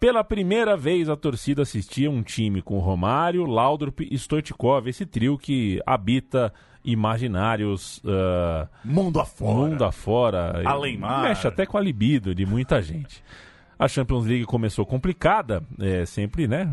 [0.00, 5.38] Pela primeira vez a torcida assistia um time com Romário, Laudrup e Stoichkov, esse trio
[5.38, 6.52] que habita
[6.84, 11.22] imaginários ah, mundo afora, mundo afora, Além mar.
[11.22, 13.22] mexe até com a libido de muita gente.
[13.78, 16.70] A Champions League começou complicada, é, sempre, né?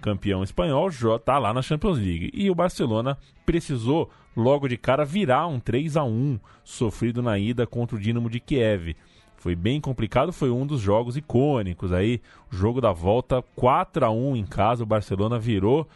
[0.00, 2.30] campeão espanhol, jo- tá lá na Champions League.
[2.32, 7.66] E o Barcelona precisou logo de cara virar um 3 a 1 sofrido na ida
[7.66, 8.96] contra o Dinamo de Kiev.
[9.36, 12.20] Foi bem complicado, foi um dos jogos icônicos aí,
[12.52, 15.88] o jogo da volta 4 a 1 em casa, o Barcelona virou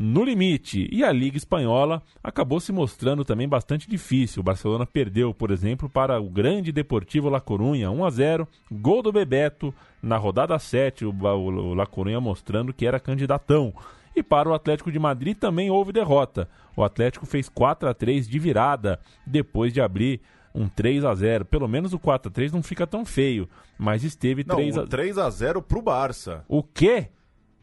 [0.00, 0.88] no limite.
[0.90, 4.40] E a Liga Espanhola acabou se mostrando também bastante difícil.
[4.40, 9.02] O Barcelona perdeu, por exemplo, para o grande Deportivo La Coruña, 1 a 0, gol
[9.02, 13.74] do Bebeto na rodada 7, o, La Coruña mostrando que era candidatão.
[14.16, 16.48] E para o Atlético de Madrid também houve derrota.
[16.74, 20.22] O Atlético fez 4 a 3 de virada depois de abrir
[20.54, 21.44] um 3 a 0.
[21.44, 23.46] Pelo menos o 4 a 3 não fica tão feio,
[23.78, 26.42] mas esteve Não, 3 a o 3 a 0 pro Barça.
[26.48, 27.08] O quê?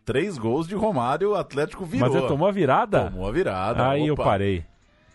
[0.08, 2.08] Três gols de Romário, o Atlético virou.
[2.08, 3.12] Mas ele tomou a virada?
[3.12, 3.90] Tomou a virada.
[3.90, 4.24] Aí eu opa.
[4.24, 4.64] parei.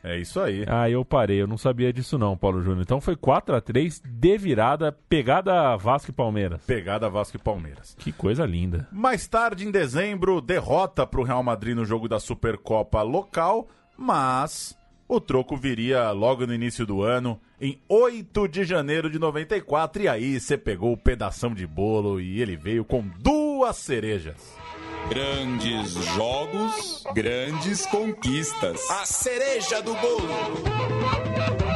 [0.05, 0.67] É isso aí.
[0.69, 2.83] Aí eu parei, eu não sabia disso não, Paulo Júnior.
[2.83, 6.61] Então foi 4 a 3 de virada, pegada Vasco e Palmeiras.
[6.67, 7.97] Pegada Vasco e Palmeiras.
[7.99, 8.87] Que coisa linda.
[8.93, 14.77] Mais tarde, em dezembro, derrota para o Real Madrid no jogo da Supercopa local, mas
[15.09, 20.09] o troco viria logo no início do ano, em 8 de janeiro de 94, e
[20.09, 24.61] aí você pegou o pedação de bolo e ele veio com duas cerejas.
[25.09, 28.91] Grandes jogos, grandes conquistas.
[28.91, 31.72] A cereja do bolo.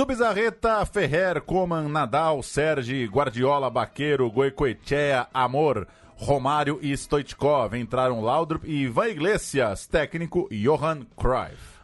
[0.00, 5.86] Zubizarreta, Ferrer, Coman, Nadal, Sergi, Guardiola, Baqueiro, Goicoechea, Amor,
[6.16, 7.74] Romário e Stoichkov.
[7.74, 11.82] Entraram Laudrup e Ivan Iglesias, técnico Johan Cruyff.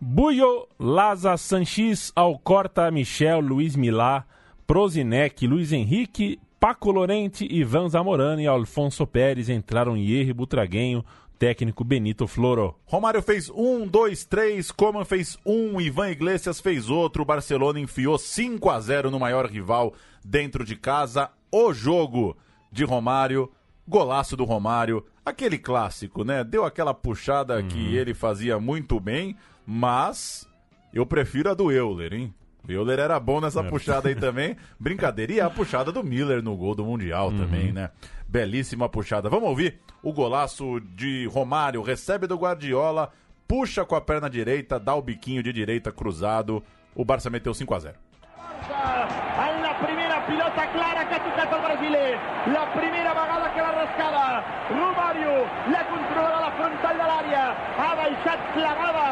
[0.00, 4.24] Buio, Laza, Sanches, Alcorta, Michel, Luiz Milá,
[4.64, 11.04] Prozinec, Luiz Henrique, Paco Lorente, Ivan Zamorano e Alfonso Pérez entraram Hierro Butraguenho,
[11.38, 12.74] técnico Benito Floro.
[12.84, 18.18] Romário fez um, dois, três, Coman fez um, Ivan Iglesias fez outro, o Barcelona enfiou
[18.18, 21.30] 5 a 0 no maior rival dentro de casa.
[21.50, 22.36] O jogo
[22.72, 23.50] de Romário,
[23.86, 26.42] golaço do Romário, aquele clássico, né?
[26.42, 30.48] Deu aquela puxada que ele fazia muito bem, mas
[30.92, 32.34] eu prefiro a do Euler, hein?
[32.74, 34.56] Euler era bom nessa puxada aí também.
[34.78, 35.32] Brincadeira.
[35.32, 37.90] E a puxada do Miller no gol do Mundial também, né?
[38.28, 39.28] Belíssima puxada.
[39.28, 41.82] Vamos ouvir o golaço de Romário.
[41.82, 43.10] Recebe do Guardiola,
[43.46, 46.62] puxa com a perna direita, dá o biquinho de direita cruzado.
[46.94, 48.05] O Barça meteu 5 a 0 en la primera
[50.26, 52.12] pilota clara que ha tocat el Brasiler.
[52.56, 54.24] La primera vegada que l'ha rascada.
[54.70, 55.34] Romario
[55.74, 57.44] la controla a la frontal de l'àrea.
[57.78, 59.06] Ha baixat clavada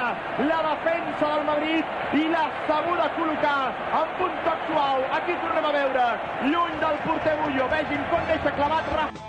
[0.51, 1.85] la defensa del Madrid
[2.21, 3.61] i la segona a col·locar
[4.01, 4.99] amb un toc suau.
[5.19, 6.07] Aquí tornem a veure,
[6.51, 7.69] lluny del porter Bullo.
[7.75, 9.23] Vegin com deixa clavat Rafa.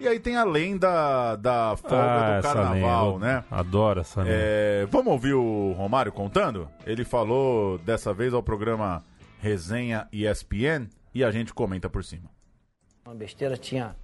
[0.00, 3.42] E aí tem a lenda da folga Ah, do carnaval, né?
[3.50, 4.32] Adoro essa lenda.
[4.32, 6.68] É, vamos ouvir o Romário contando?
[6.86, 9.02] Ele falou dessa vez ao programa
[9.40, 12.28] Resenha ESPN e a gente comenta por cima.
[13.04, 13.96] Uma besteira tinha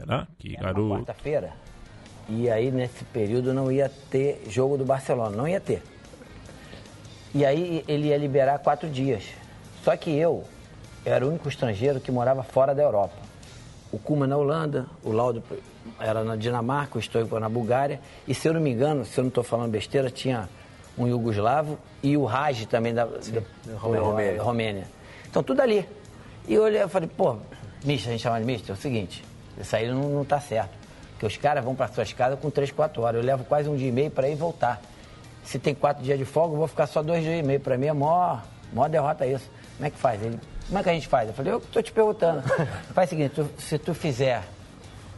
[0.00, 0.26] Era?
[0.38, 0.94] Que era garoto.
[0.96, 1.52] quarta-feira.
[2.28, 5.82] E aí, nesse período, não ia ter jogo do Barcelona, não ia ter.
[7.34, 9.24] E aí, ele ia liberar quatro dias.
[9.82, 10.44] Só que eu
[11.04, 13.16] era o único estrangeiro que morava fora da Europa.
[13.90, 15.42] O Kuma na Holanda, o Laudo
[15.98, 18.00] era na Dinamarca, o Stoico na Bulgária.
[18.26, 20.48] E se eu não me engano, se eu não estou falando besteira, tinha
[20.98, 24.42] um iugoslavo e o Raj também da, da, da Romênia.
[24.42, 24.84] Romênia.
[25.28, 25.88] Então, tudo ali.
[26.46, 27.36] E eu olhei e falei, pô,
[27.84, 29.24] mister, a gente chama de mister, é o seguinte,
[29.58, 30.70] isso aí não, não tá certo.
[31.12, 33.20] Porque os caras vão para suas casas com 3, 4 horas.
[33.20, 34.82] Eu levo quase um dia e meio para ir e voltar.
[35.44, 37.60] Se tem quatro dias de folga, eu vou ficar só dois dias e meio.
[37.60, 39.48] Para mim é maior, maior derrota isso.
[39.76, 40.20] Como é que faz?
[40.22, 41.28] Ele, como é que a gente faz?
[41.28, 42.42] Eu falei, eu tô te perguntando.
[42.92, 44.42] faz o seguinte, tu- se tu fizer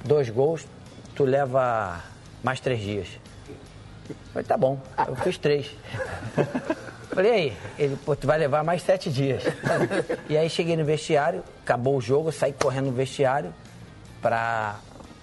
[0.05, 0.66] dois gols,
[1.14, 2.01] tu leva
[2.43, 3.09] mais três dias.
[4.33, 4.79] Falei, tá bom.
[5.07, 5.71] Eu fiz três.
[7.15, 7.57] Falei, aí?
[7.79, 9.43] Ele, pô, tu vai levar mais sete dias.
[10.29, 13.55] E aí cheguei no vestiário, acabou o jogo, saí correndo no vestiário
[14.21, 14.77] pra...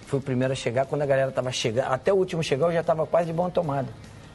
[0.06, 2.72] Fui o primeiro a chegar, quando a galera tava chegando, até o último chegar eu
[2.72, 3.88] já tava quase de bom tomada.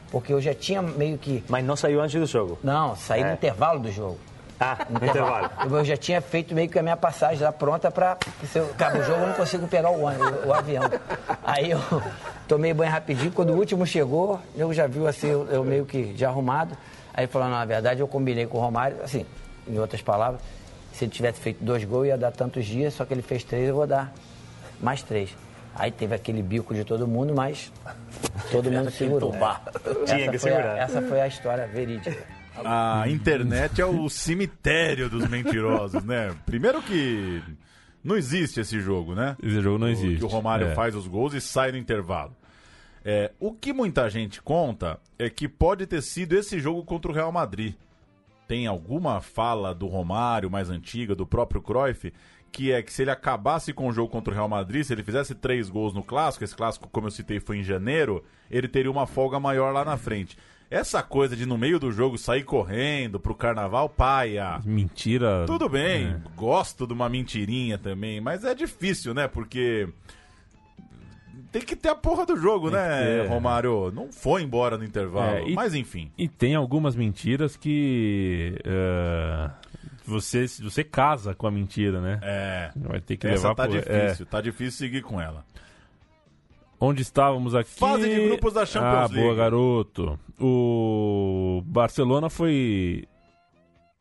[0.10, 1.44] Porque eu já tinha meio que...
[1.50, 2.58] Mas não saiu antes do jogo?
[2.64, 3.34] Não, saí no É.
[3.34, 4.18] intervalo do jogo.
[4.60, 5.50] Ah, No intervalo.
[5.72, 8.16] Eu já tinha feito meio que a minha passagem lá pronta pra.
[8.16, 10.84] porque Se eu acaba o jogo, eu não consigo pegar o, ônibus, o avião.
[11.44, 11.80] Aí eu
[12.48, 13.32] tomei banho rapidinho.
[13.32, 16.76] Quando o último chegou, eu já viu assim, eu, eu meio que já arrumado.
[17.14, 19.26] Aí não, na verdade, eu combinei com o Romário, assim,
[19.68, 20.40] em outras palavras,
[20.94, 23.68] se ele tivesse feito dois gols, ia dar tantos dias, só que ele fez três,
[23.70, 24.14] eu vou dar
[24.80, 25.36] mais três.
[25.76, 27.72] Aí teve aquele bico de todo mundo, mas
[28.52, 29.34] todo mundo segurou.
[29.36, 30.78] Essa Tinha que foi a- segurar.
[30.78, 32.24] essa foi a história verídica.
[32.66, 36.36] A internet é o cemitério dos mentirosos, né?
[36.46, 37.42] Primeiro que
[38.04, 39.36] não existe esse jogo, né?
[39.42, 40.18] Esse jogo não O- existe.
[40.20, 40.76] Que o Romário É.
[40.76, 42.36] faz os gols e sai no intervalo.
[43.06, 47.14] É, o que muita gente conta é que pode ter sido esse jogo contra o
[47.14, 47.74] Real Madrid.
[48.48, 52.14] Tem alguma fala do Romário mais antiga, do próprio Cruyff,
[52.52, 55.04] que é que se ele acabasse com o jogo contra o Real Madrid, se ele
[55.04, 58.90] fizesse três gols no clássico, esse clássico, como eu citei, foi em janeiro, ele teria
[58.92, 60.38] uma folga maior lá na frente.
[60.70, 64.60] Essa coisa de no meio do jogo sair correndo pro carnaval, paia.
[64.66, 65.46] Mentira.
[65.48, 66.18] Tudo bem, É.
[66.36, 69.28] gosto de uma mentirinha também, mas é difícil, né?
[69.30, 69.88] Porque
[71.52, 73.28] tem que ter a porra do jogo, Tem né, ter.
[73.30, 73.92] Romário?
[73.94, 76.12] Não foi embora no intervalo, É, e- mas enfim.
[76.18, 78.60] E tem algumas mentiras que.
[78.66, 79.50] é,
[80.06, 82.20] você, você casa com a mentira, né?
[82.22, 82.72] É.
[82.76, 84.30] Vai ter que Essa levar tá pro- difícil, é.
[84.30, 85.46] tá difícil seguir com ela.
[86.80, 87.72] Onde estávamos aqui?
[87.72, 89.38] Fase de grupos da Champions ah, boa, League.
[89.38, 90.20] garoto.
[90.40, 93.08] O Barcelona foi.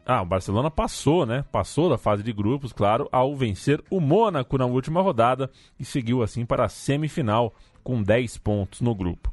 [0.04, 1.44] Ah, o Barcelona passou, né?
[1.50, 5.50] Passou da fase de grupos, claro, ao vencer o Mônaco na última rodada
[5.80, 7.52] e seguiu assim para a semifinal
[7.82, 9.32] com 10 pontos no grupo.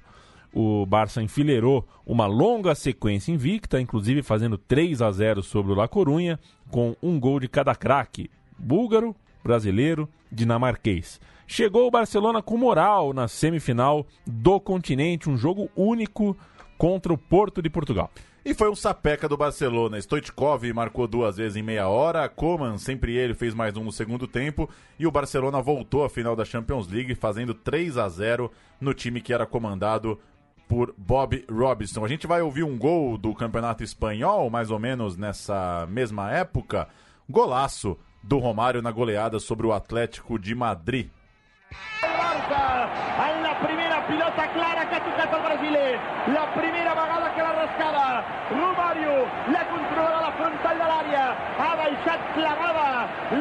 [0.53, 5.87] O Barça enfileirou uma longa sequência invicta, inclusive fazendo 3 a 0 sobre o La
[5.87, 6.39] Corunha,
[6.71, 11.19] com um gol de cada craque: búlgaro, brasileiro, dinamarquês.
[11.56, 16.36] Chegou o Barcelona com moral na semifinal do continente, um jogo único
[16.80, 18.10] contra o Porto de Portugal.
[18.43, 19.99] E foi um sapeca do Barcelona.
[19.99, 22.28] Stoichkov marcou duas vezes em meia hora.
[22.28, 24.68] Koman, sempre ele, fez mais um no segundo tempo.
[24.97, 28.51] E o Barcelona voltou à final da Champions League, fazendo 3 a 0
[28.82, 30.20] no time que era comandado
[30.68, 32.04] por Bob Robinson.
[32.04, 36.88] A gente vai ouvir um gol do Campeonato Espanhol, mais ou menos nessa mesma época.
[37.30, 41.12] Golaço do Romário na goleada sobre o Atlético de Madrid.
[42.03, 42.63] Barça
[43.28, 45.99] en la primera pilota clara que ha tocat el brasiler
[46.36, 48.07] la primera vegada que l'ha rascada
[48.53, 49.15] Romario
[49.53, 51.24] l'ha controlat a la frontal de l'àrea.
[51.63, 52.88] Ha baixat clavada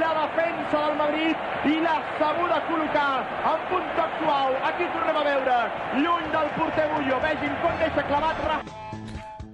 [0.03, 3.11] la defensa del Madrid i l'ha sabuda col·locar
[3.53, 5.59] amb un toc suau aquí tornem a veure
[5.99, 7.21] lluny del porter Bullo.
[7.27, 8.73] Vegin com deixa clavat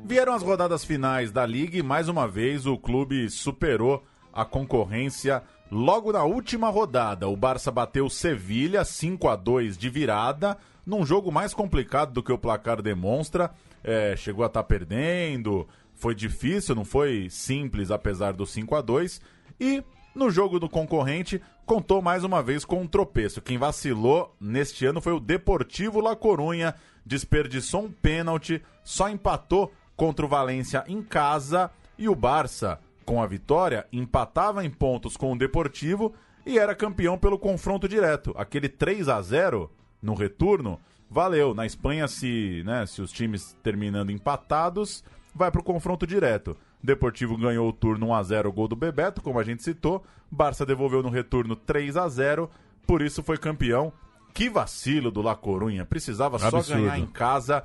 [0.04, 4.02] Vieram as rodadas finais da Liga e mais uma vez o clube superou
[4.32, 5.42] a concorrência.
[5.70, 10.56] Logo na última rodada, o Barça bateu Sevilha 5 a 2 de virada,
[10.86, 13.50] num jogo mais complicado do que o placar demonstra.
[13.84, 19.20] É, chegou a estar perdendo, foi difícil, não foi simples apesar do 5 a 2
[19.60, 23.42] E no jogo do concorrente, contou mais uma vez com um tropeço.
[23.42, 30.24] Quem vacilou neste ano foi o Deportivo La Corunha, desperdiçou um pênalti, só empatou contra
[30.24, 35.38] o Valência em casa e o Barça, com a vitória, empatava em pontos com o
[35.38, 36.12] Deportivo
[36.44, 38.34] e era campeão pelo confronto direto.
[38.36, 40.78] Aquele 3 a 0 no retorno
[41.10, 41.54] valeu.
[41.54, 45.02] Na Espanha, se, né, se os times terminando empatados,
[45.34, 46.54] vai para o confronto direto.
[46.82, 50.04] Deportivo ganhou o turno 1 a 0 gol do Bebeto, como a gente citou.
[50.30, 52.50] Barça devolveu no retorno 3 a 0
[52.86, 53.90] por isso foi campeão.
[54.34, 55.86] Que vacilo do La Corunha.
[55.86, 56.82] Precisava só Absurdo.
[56.82, 57.64] ganhar em casa.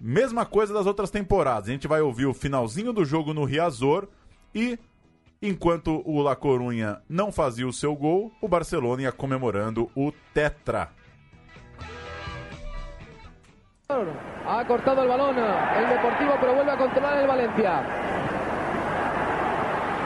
[0.00, 1.68] Mesma coisa das outras temporadas.
[1.68, 4.06] A gente vai ouvir o finalzinho do jogo no Riazor
[4.56, 4.78] e
[5.42, 10.88] enquanto o La Corunha não fazia o seu gol, o Barcelona comemorando o Tetra.
[13.88, 17.82] Ha cortado el balón el Deportivo, pero vuelve a controlar el Valencia.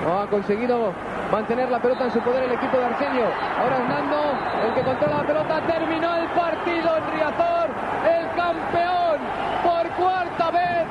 [0.05, 0.93] No ha conseguido
[1.31, 3.27] mantener la pelota en su poder el equipo de Arsenio.
[3.59, 5.67] Ahora es Nando el que controla la pelota.
[5.67, 7.71] Terminó el partido en Riazor.
[8.05, 9.19] El campeón
[9.63, 10.87] por cuarta vez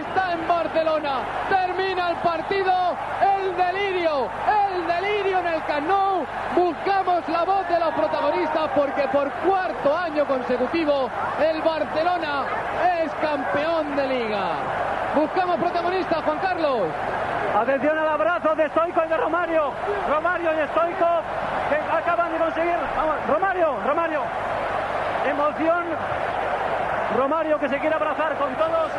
[0.00, 1.51] está en Barcelona.
[2.12, 2.72] El partido.
[3.22, 4.28] El delirio.
[4.46, 6.26] El delirio en el Camp Nou.
[6.54, 11.08] Buscamos la voz de los protagonistas porque por cuarto año consecutivo
[11.40, 12.44] el Barcelona
[13.02, 14.44] es campeón de liga.
[15.14, 16.82] Buscamos protagonistas, Juan Carlos.
[17.58, 19.72] Atención al abrazo de Stoico y de Romario.
[20.10, 21.08] Romario y Stoico
[21.70, 22.76] que acaban de conseguir.
[23.26, 24.20] Romario, Romario.
[25.26, 25.84] Emoción.
[27.12, 28.92] Romario que se quiere abrazar con todos.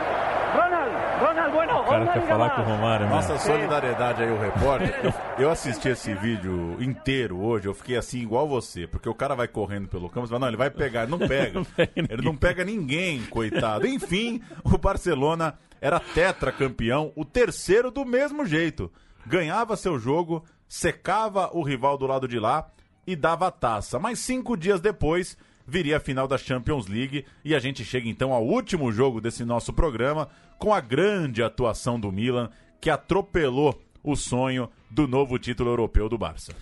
[0.53, 1.80] Ronald, Ronald, bueno.
[1.80, 3.11] O cara quer falar com o Romário, né?
[3.11, 4.99] Nossa solidariedade aí, o repórter.
[5.03, 5.14] Eu,
[5.45, 9.47] eu assisti esse vídeo inteiro hoje, eu fiquei assim igual você, porque o cara vai
[9.47, 11.61] correndo pelo campo e fala, não, ele vai pegar, ele não pega.
[11.95, 13.88] Ele não pega ninguém, coitado.
[13.88, 18.91] Enfim, o Barcelona era tetracampeão, o terceiro do mesmo jeito.
[19.26, 22.68] Ganhava seu jogo, secava o rival do lado de lá
[23.07, 23.97] e dava a taça.
[23.97, 28.34] Mas cinco dias depois viria a final da Champions League e a gente chega então
[28.34, 32.49] ao último jogo desse nosso programa com a grande atuação do Milan
[32.80, 36.53] que atropelou o sonho do novo título europeu do Barça.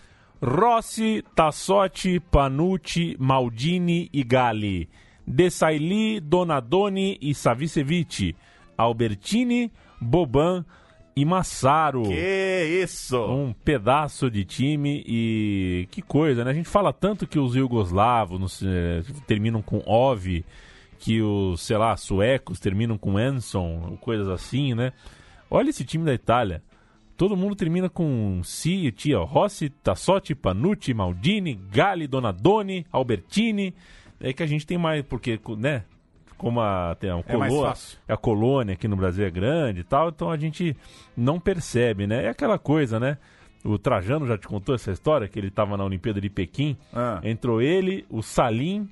[0.44, 4.90] Rossi, Tassotti, Panucci, Maldini e Galli.
[5.26, 8.36] Desailly, Donadoni e Savicevic.
[8.78, 10.66] Albertini, Boban
[11.16, 12.04] e Massaro.
[12.04, 13.18] Que isso!
[13.26, 16.52] Um pedaço de time e que coisa, né?
[16.52, 20.44] A gente fala tanto que os iugoslavos eh, terminam com Ov,
[21.00, 24.94] que os, sei lá, suecos terminam com Enson, coisas assim, né?
[25.50, 26.64] Olha esse time da Itália.
[27.18, 33.76] Todo mundo termina com Si, tia Rossi, Tassotti, Panucci, Maldini, Galli, Donadoni, Albertini.
[34.20, 35.84] É que a gente tem mais, porque, né?
[36.42, 38.00] Como a, tem a, É mais colo- fácil.
[38.08, 40.76] a colônia aqui no Brasil é grande e tal, então a gente
[41.16, 42.26] não percebe, né?
[42.26, 43.20] É aquela coisa, né?
[43.64, 46.76] O Trajano já te contou essa história, que ele estava na Olimpíada de Pequim.
[46.92, 47.20] Ah.
[47.24, 48.90] Entrou ele, o Salim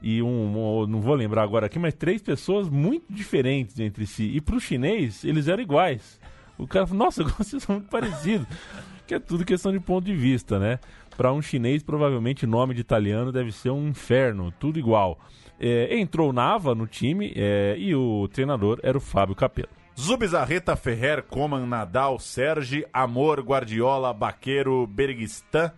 [0.00, 4.30] e um, um- não vou lembrar agora aqui, mas três pessoas muito diferentes entre si.
[4.34, 6.18] E pro chinês, eles eram iguais.
[6.56, 8.46] O cara falou, nossa, vocês são muito parecidos.
[9.06, 10.78] Que é tudo questão de ponto de vista, né?
[11.16, 15.18] Para um chinês, provavelmente nome de italiano deve ser um inferno, tudo igual.
[15.60, 19.68] É, entrou o Nava no time é, e o treinador era o Fábio Capello.
[19.98, 25.72] Zubizarreta, Ferrer, Coman, Nadal, Sergi, Amor, Guardiola, Baqueiro, Berguistan,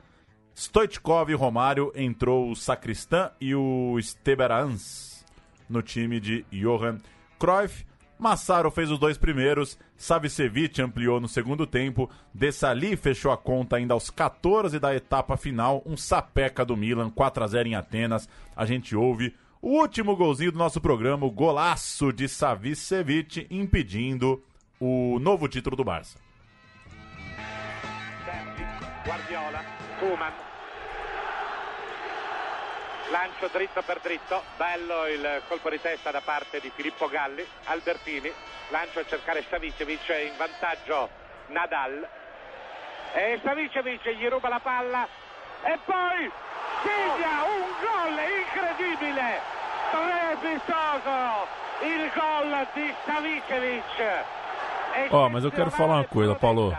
[0.54, 5.24] Stoichkov e Romário entrou o Sacristã e o Steberans
[5.66, 6.98] no time de Johan
[7.38, 7.86] Cruyff.
[8.18, 13.94] Massaro fez os dois primeiros, Savicevic ampliou no segundo tempo, Dessali fechou a conta ainda
[13.94, 18.28] aos 14 da etapa final, um sapeca do Milan, 4 a 0 em Atenas.
[18.54, 24.42] A gente ouve o último golzinho do nosso programa, o golaço de Savicevic impedindo
[24.78, 26.18] o novo título do Barça.
[29.04, 29.64] Guardiola,
[29.98, 30.32] Koeman.
[33.10, 38.30] lancio dritto per dritto, bello il colpo di testa da parte di Filippo Galli, Albertini,
[38.70, 41.10] lancio a cercare Savicevic, in vantaggio
[41.48, 42.08] Nadal,
[43.12, 45.08] e Savicevic gli ruba la palla
[45.64, 46.30] e poi
[46.82, 49.40] segna un gol incredibile,
[49.90, 51.18] strepitoso,
[51.82, 54.24] il gol di Savicevic.
[55.10, 56.76] Ó, mas eu quero falar uma coisa, Paulo.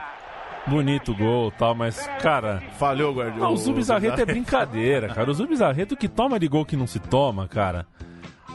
[0.68, 2.62] Bonito o gol e tal, mas, cara.
[2.78, 3.48] Falhou, Guardiola.
[3.48, 5.32] Ah, o Zubizarreta é brincadeira, cara.
[5.32, 7.88] O Zubizarreta, o que toma de gol que não se toma, cara.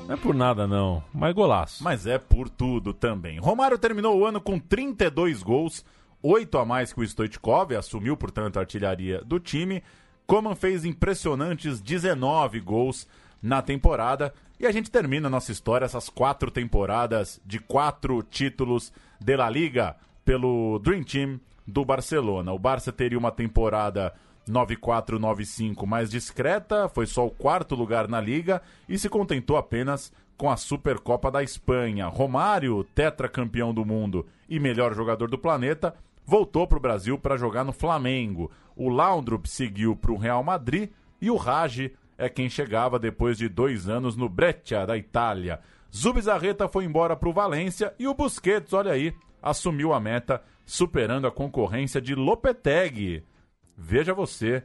[0.06, 1.02] Não é por nada, não.
[1.12, 1.82] Mas golaço.
[1.82, 3.40] Mas é por tudo também.
[3.40, 5.84] Romário terminou o ano com 32 gols,
[6.22, 9.82] 8 a mais que o Stoichkov, assumiu, portanto, a artilharia do time.
[10.26, 13.06] Coman fez impressionantes 19 gols
[13.42, 14.32] na temporada.
[14.58, 19.50] E a gente termina a nossa história, essas quatro temporadas de quatro títulos de La
[19.50, 22.52] Liga pelo Dream Team do Barcelona.
[22.52, 24.14] O Barça teria uma temporada
[24.48, 30.50] 9-4-9-5 mais discreta, foi só o quarto lugar na liga e se contentou apenas com
[30.50, 32.06] a Supercopa da Espanha.
[32.06, 35.94] Romário, tetracampeão do mundo e melhor jogador do planeta,
[36.24, 38.50] voltou para o Brasil para jogar no Flamengo.
[38.76, 40.90] O Laundrup seguiu para o Real Madrid
[41.20, 45.60] e o Rage é quem chegava depois de dois anos no Breccia, da Itália.
[45.94, 51.26] Zubizarreta foi embora para o Valência e o Busquets, olha aí, assumiu a meta, superando
[51.26, 53.24] a concorrência de Lopetegui.
[53.76, 54.62] Veja você,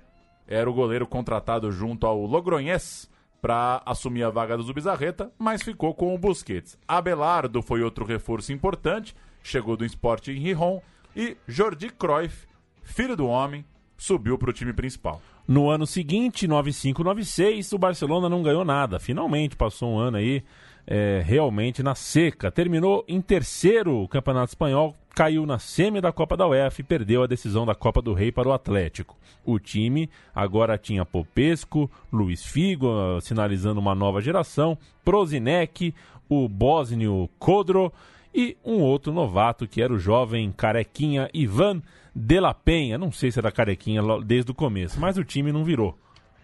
[0.47, 3.09] era o goleiro contratado junto ao Logroñés
[3.41, 6.77] para assumir a vaga do Zubizarreta, mas ficou com o Busquets.
[6.88, 10.81] Abelardo foi outro reforço importante, chegou do esporte em Rijon,
[11.15, 12.47] e Jordi Cruyff,
[12.83, 13.65] filho do homem,
[14.02, 15.22] subiu para o time principal.
[15.48, 18.99] No ano seguinte, 95-96, o Barcelona não ganhou nada.
[18.99, 20.44] Finalmente passou um ano aí
[20.88, 22.49] é, realmente na seca.
[22.49, 27.22] Terminou em terceiro o Campeonato Espanhol, caiu na semi da Copa da UEFA e perdeu
[27.22, 29.15] a decisão da Copa do Rei para o Atlético.
[29.45, 32.90] O time agora tinha Popesco, Luiz Figo,
[33.22, 34.76] sinalizando uma nova geração,
[35.06, 35.94] Prozinec,
[36.28, 37.94] o bósnio Kodro
[38.34, 41.84] e um outro novato que era o jovem carequinha Ivan
[42.15, 42.97] de la Penha.
[42.97, 45.97] Não sei se era carequinha lo- desde o começo, mas o time não virou.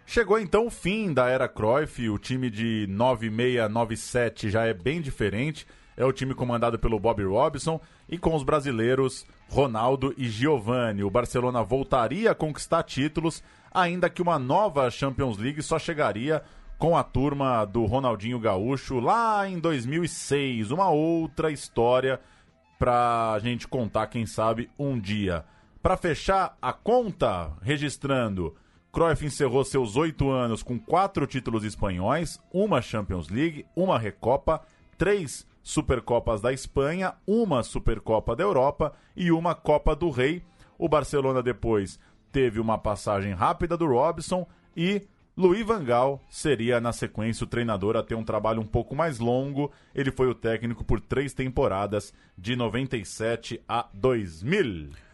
[0.05, 5.67] Chegou então o fim da era Cruyff, o time de 9697 já é bem diferente.
[5.95, 11.03] É o time comandado pelo Bobby Robson e com os brasileiros Ronaldo e Giovanni.
[11.03, 16.43] O Barcelona voltaria a conquistar títulos, ainda que uma nova Champions League só chegaria
[16.77, 20.69] com a turma do Ronaldinho Gaúcho lá em 2006.
[20.69, 22.19] Uma outra história
[22.77, 25.43] pra gente contar, quem sabe, um dia.
[25.87, 28.53] Pra fechar a conta, registrando,
[28.91, 34.61] Cruyff encerrou seus oito anos com quatro títulos espanhóis, uma Champions League, uma Recopa,
[34.97, 40.43] três Supercopas da Espanha, uma Supercopa da Europa e uma Copa do Rei.
[40.77, 41.97] O Barcelona depois
[42.33, 44.45] teve uma passagem rápida do Robson
[44.75, 45.03] e
[45.37, 49.19] Louis Van Gaal seria, na sequência, o treinador a ter um trabalho um pouco mais
[49.19, 49.71] longo.
[49.95, 55.06] Ele foi o técnico por três temporadas, de 97 a 2000.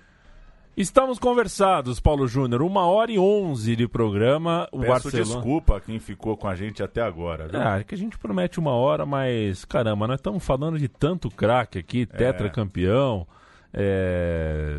[0.75, 2.63] Estamos conversados, Paulo Júnior.
[2.63, 4.67] Uma hora e onze de programa.
[4.71, 5.23] O Peço Barcelona...
[5.35, 7.47] desculpa a quem ficou com a gente até agora.
[7.47, 7.61] viu?
[7.61, 11.29] Ah, é que a gente promete uma hora, mas caramba, nós estamos falando de tanto
[11.29, 13.27] craque aqui, tetracampeão.
[13.71, 14.77] É,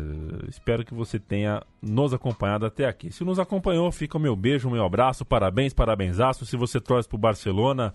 [0.49, 3.09] Espero que você tenha nos acompanhado até aqui.
[3.09, 6.45] Se nos acompanhou, fica o meu beijo, o meu abraço, parabéns, parabenzaço.
[6.45, 7.93] Se você torce pro Barcelona,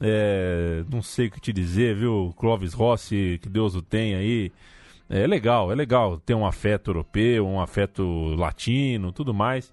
[0.00, 2.34] é, não sei o que te dizer, viu?
[2.38, 4.50] Clóvis Rossi, que Deus o tenha aí.
[5.14, 9.70] É legal, é legal ter um afeto europeu, um afeto latino, tudo mais.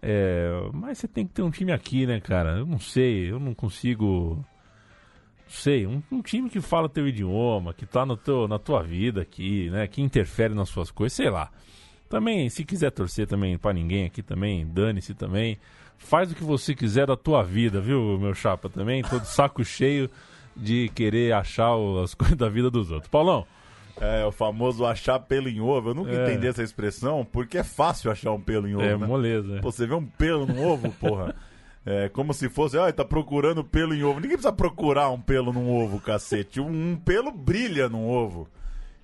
[0.00, 2.58] É, mas você tem que ter um time aqui, né, cara?
[2.58, 4.36] Eu não sei, eu não consigo.
[4.36, 8.80] Não sei, um, um time que fala teu idioma, que tá no teu, na tua
[8.80, 9.88] vida aqui, né?
[9.88, 11.50] Que interfere nas suas coisas, sei lá.
[12.08, 15.58] Também, se quiser torcer também pra ninguém aqui também, dane-se também.
[15.98, 18.68] Faz o que você quiser da tua vida, viu, meu chapa?
[18.68, 20.08] Também, todo saco cheio
[20.56, 23.10] de querer achar as coisas da vida dos outros.
[23.10, 23.44] Paulão,
[24.00, 25.90] É, o famoso achar pelo em ovo.
[25.90, 26.22] Eu nunca É.
[26.30, 28.84] entendi essa expressão, porque é fácil achar um pelo em ovo.
[28.84, 29.06] É, né?
[29.06, 29.58] moleza.
[29.60, 31.34] Pô, você vê um pelo no ovo, porra.
[31.86, 34.20] É como se fosse, ah, tá procurando pelo em ovo.
[34.20, 36.60] Ninguém precisa procurar um pelo num ovo, cacete.
[36.60, 38.46] Um, um pelo brilha num ovo.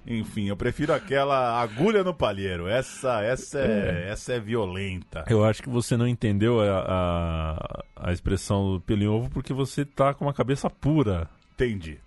[0.07, 2.69] Enfim, eu prefiro aquela agulha no palheiro.
[2.69, 4.11] Essa, essa é, É.
[4.11, 5.25] essa é violenta.
[5.31, 9.83] eu acho que você não entendeu a, a, a expressão pelo em ovo porque você
[9.85, 11.27] tá com uma cabeça pura.
[11.55, 11.99] Entendi.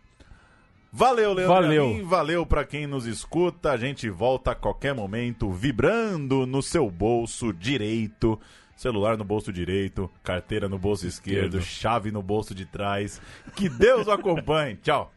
[0.91, 1.53] Valeu, Leandro.
[1.53, 2.05] Valeu.
[2.05, 3.71] Valeu pra quem nos escuta.
[3.71, 8.39] A gente volta a qualquer momento vibrando no seu bolso direito.
[8.75, 11.61] Celular no bolso direito, carteira no bolso esquerdo, Esquerdo.
[11.65, 13.19] chave no bolso de trás.
[13.55, 14.75] Que Deus o acompanhe.
[14.83, 15.11] Tchau.